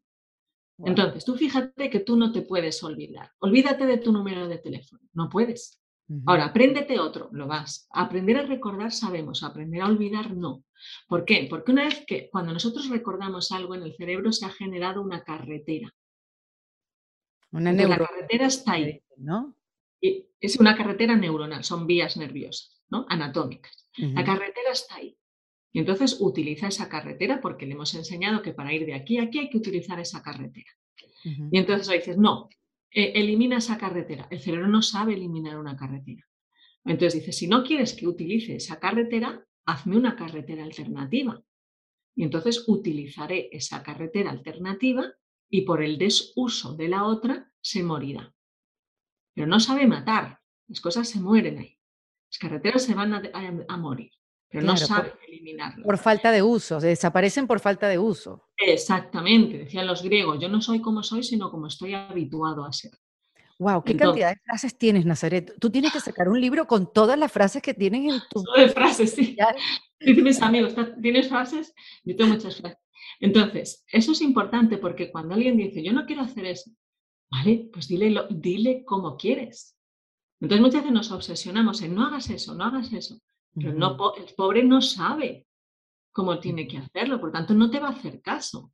[0.82, 3.32] Entonces, tú fíjate que tú no te puedes olvidar.
[3.40, 5.03] Olvídate de tu número de teléfono.
[5.12, 5.80] No puedes.
[6.26, 7.86] Ahora, apréndete otro, lo vas.
[7.92, 10.64] aprender a recordar sabemos, aprender a olvidar no.
[11.09, 11.47] ¿Por qué?
[11.49, 15.22] Porque una vez que cuando nosotros recordamos algo en el cerebro se ha generado una
[15.22, 15.95] carretera.
[17.53, 19.03] Una La carretera está ahí.
[19.16, 19.55] ¿no?
[20.01, 23.07] Y es una carretera neuronal, son vías nerviosas, ¿no?
[23.09, 23.87] Anatómicas.
[23.97, 25.16] La carretera está ahí.
[25.72, 29.24] Y entonces utiliza esa carretera porque le hemos enseñado que para ir de aquí a
[29.24, 30.70] aquí hay que utilizar esa carretera.
[31.22, 32.49] Y entonces dices, no,
[32.91, 34.26] eh, elimina esa carretera.
[34.31, 36.26] El cerebro no sabe eliminar una carretera.
[36.85, 41.42] Entonces dice, si no quieres que utilice esa carretera, hazme una carretera alternativa.
[42.14, 45.04] Y entonces utilizaré esa carretera alternativa
[45.48, 48.34] y por el desuso de la otra se morirá.
[49.34, 51.78] Pero no sabe matar, las cosas se mueren ahí.
[52.30, 54.12] Las carreteras se van a, morir,
[54.48, 55.84] pero no sabe eliminarlas.
[55.84, 58.44] Por falta de uso, desaparecen por falta de uso.
[58.56, 62.92] Exactamente, decían los griegos, yo no soy como soy, sino como estoy habituado a ser.
[63.61, 65.54] Wow, ¿qué cantidad de frases tienes, Nazaret?
[65.61, 68.42] Tú tienes que sacar un libro con todas las frases que tienes en tu...
[68.56, 69.36] De frases, sí.
[70.00, 71.74] Dicen mis amigos, ¿tienes frases?
[72.02, 72.78] Yo tengo muchas frases.
[73.20, 76.70] Entonces, eso es importante porque cuando alguien dice, yo no quiero hacer eso,
[77.30, 77.68] ¿vale?
[77.70, 79.76] Pues dile, dile cómo quieres.
[80.40, 83.20] Entonces muchas veces nos obsesionamos en no hagas eso, no hagas eso.
[83.54, 85.46] Pero no, el pobre no sabe
[86.12, 88.72] cómo tiene que hacerlo, por tanto no te va a hacer caso.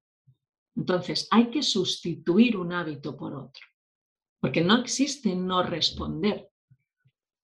[0.76, 3.66] Entonces hay que sustituir un hábito por otro
[4.40, 6.48] porque no existe no responder.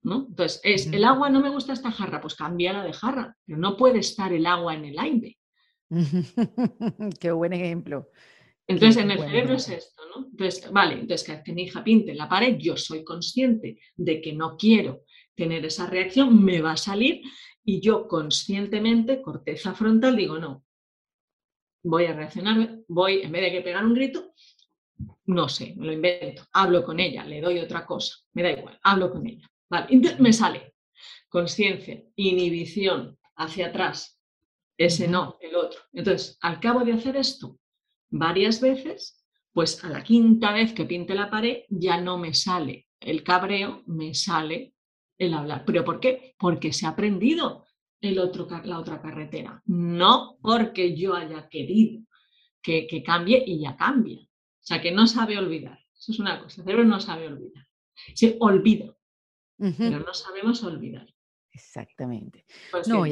[0.02, 0.26] ¿no?
[0.28, 3.76] Entonces, es el agua, no me gusta esta jarra, pues cámbiala de jarra, pero no
[3.76, 5.38] puede estar el agua en el aire.
[7.20, 8.08] Qué buen ejemplo.
[8.66, 10.26] Entonces, en el cerebro es esto, ¿no?
[10.26, 14.32] Entonces, vale, entonces que mi hija pinte en la pared, yo soy consciente de que
[14.32, 15.02] no quiero
[15.34, 17.22] tener esa reacción, me va a salir
[17.64, 20.64] y yo conscientemente, corteza frontal, digo, no,
[21.82, 24.32] voy a reaccionar, voy, en vez de que pegar un grito,
[25.32, 28.78] no sé, me lo invento, hablo con ella, le doy otra cosa, me da igual,
[28.82, 29.48] hablo con ella.
[29.68, 30.74] Vale, me sale
[31.28, 34.20] conciencia, inhibición, hacia atrás,
[34.76, 35.80] ese no, el otro.
[35.92, 37.58] Entonces, al cabo de hacer esto
[38.10, 42.88] varias veces, pues a la quinta vez que pinte la pared ya no me sale
[43.00, 44.74] el cabreo, me sale
[45.18, 45.64] el hablar.
[45.66, 46.34] ¿Pero por qué?
[46.38, 47.64] Porque se ha aprendido
[48.00, 52.02] el otro, la otra carretera, no porque yo haya querido
[52.60, 54.18] que, cambie y ya cambia.
[54.62, 55.78] O sea, que no sabe olvidar.
[55.98, 57.66] Eso es una cosa, el cerebro no sabe olvidar.
[58.14, 58.96] Se olvida,
[59.56, 61.06] pero no sabemos olvidar.
[61.52, 62.46] Exactamente.
[62.70, 63.04] Pues no,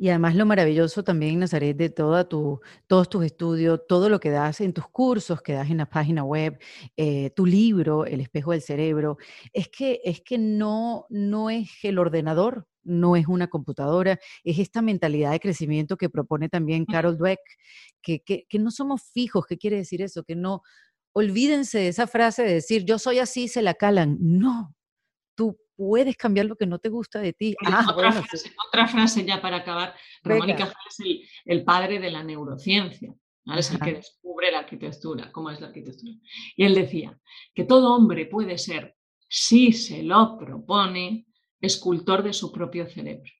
[0.00, 4.30] y además lo maravilloso también, Nazaret, de toda tu, todos tus estudios, todo lo que
[4.30, 6.58] das en tus cursos, que das en la página web,
[6.96, 9.18] eh, tu libro, El espejo del cerebro,
[9.52, 14.82] es que, es que no, no es el ordenador, no es una computadora, es esta
[14.82, 17.40] mentalidad de crecimiento que propone también Carol Dweck,
[18.02, 19.46] que, que, que no somos fijos.
[19.46, 20.24] ¿Qué quiere decir eso?
[20.24, 20.62] Que no,
[21.12, 24.16] olvídense de esa frase de decir, yo soy así, se la calan.
[24.20, 24.74] No,
[25.34, 27.54] tú puedes cambiar lo que no te gusta de ti.
[27.66, 28.12] Ah, otra,
[28.86, 29.94] frase, ya para acabar.
[30.24, 33.14] Mónica es el, padre de la neurociencia.
[33.56, 36.12] Es el que descubre la arquitectura, cómo es la arquitectura.
[36.56, 37.18] Y él decía
[37.54, 38.94] que todo hombre puede ser,
[39.28, 41.26] si se lo propone,
[41.60, 43.30] escultor de su propio cerebro.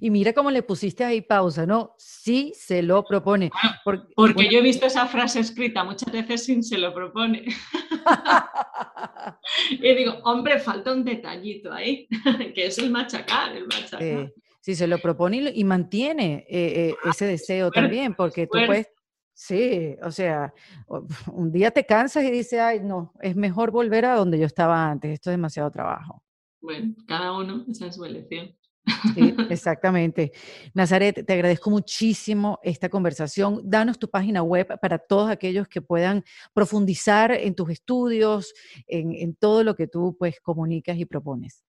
[0.00, 1.94] Y mira cómo le pusiste ahí pausa, ¿no?
[1.98, 3.50] Si se lo propone.
[3.84, 7.44] porque, yo he visto esa frase escrita muchas veces sin se lo propone.
[9.70, 12.08] y digo, hombre, falta un detallito ahí,
[12.54, 14.32] que es el machacar, el machacar.
[14.60, 18.88] si se lo propone y, mantiene eh, eh, ese deseo también, porque tú puedes
[19.34, 20.52] Sí, o sea,
[21.32, 24.88] un día te cansas y dices, ay, no, es mejor volver a donde yo estaba
[24.88, 26.22] antes, esto es demasiado trabajo.
[26.62, 28.54] Bueno, cada uno, esa es su elección.
[29.50, 30.32] Exactamente.
[30.74, 33.60] Nazaret, te agradezco muchísimo esta conversación.
[33.64, 38.54] Danos tu página web para todos aquellos que puedan profundizar en tus estudios,
[38.86, 41.64] en, todo lo que tú pues comunicas y propones.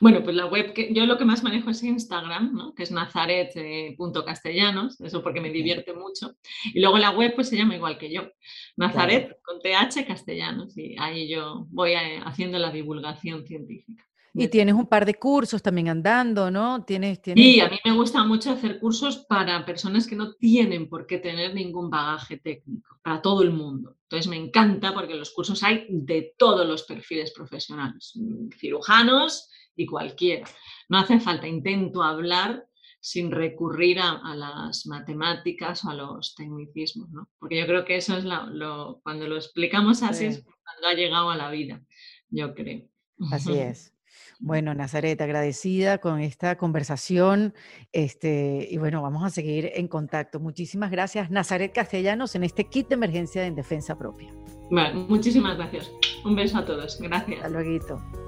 [0.00, 2.72] Bueno, pues la web que yo lo que más manejo es Instagram, ¿no?
[2.74, 6.36] que es nazaret.castellanos, eso porque me divierte mucho.
[6.64, 8.30] Y luego la web pues se llama igual que yo,
[8.76, 14.07] Nazaret con TH castellanos, y ahí yo voy eh, haciendo la divulgación científica.
[14.34, 16.84] Y tienes un par de cursos también andando, ¿no?
[16.84, 21.06] Tienes, Sí, a mí me gusta mucho hacer cursos para personas que no tienen por
[21.06, 23.96] qué tener ningún bagaje técnico, para todo el mundo.
[24.02, 29.86] Entonces me encanta porque los cursos hay de todos los perfiles profesionales, mm, cirujanos y
[29.86, 30.46] cualquiera.
[30.88, 32.64] No hace falta, intento hablar
[33.00, 37.28] sin recurrir a, las matemáticas o a los tecnicismos, ¿no?
[37.38, 41.30] Porque yo creo que eso es lo, cuando lo explicamos así es cuando ha llegado
[41.30, 41.82] a la vida,
[42.28, 42.88] yo creo.
[43.30, 43.94] Así es.
[44.40, 47.54] Bueno, Nazaret, agradecida con esta conversación.
[47.92, 50.38] Este, y bueno, vamos a seguir en contacto.
[50.38, 54.32] Muchísimas gracias, Nazaret Castellanos, en este kit de emergencia en defensa propia.
[54.70, 55.90] Bueno, muchísimas gracias.
[56.24, 56.98] Un beso a todos.
[57.00, 57.38] Gracias.
[57.38, 58.27] Hasta luego.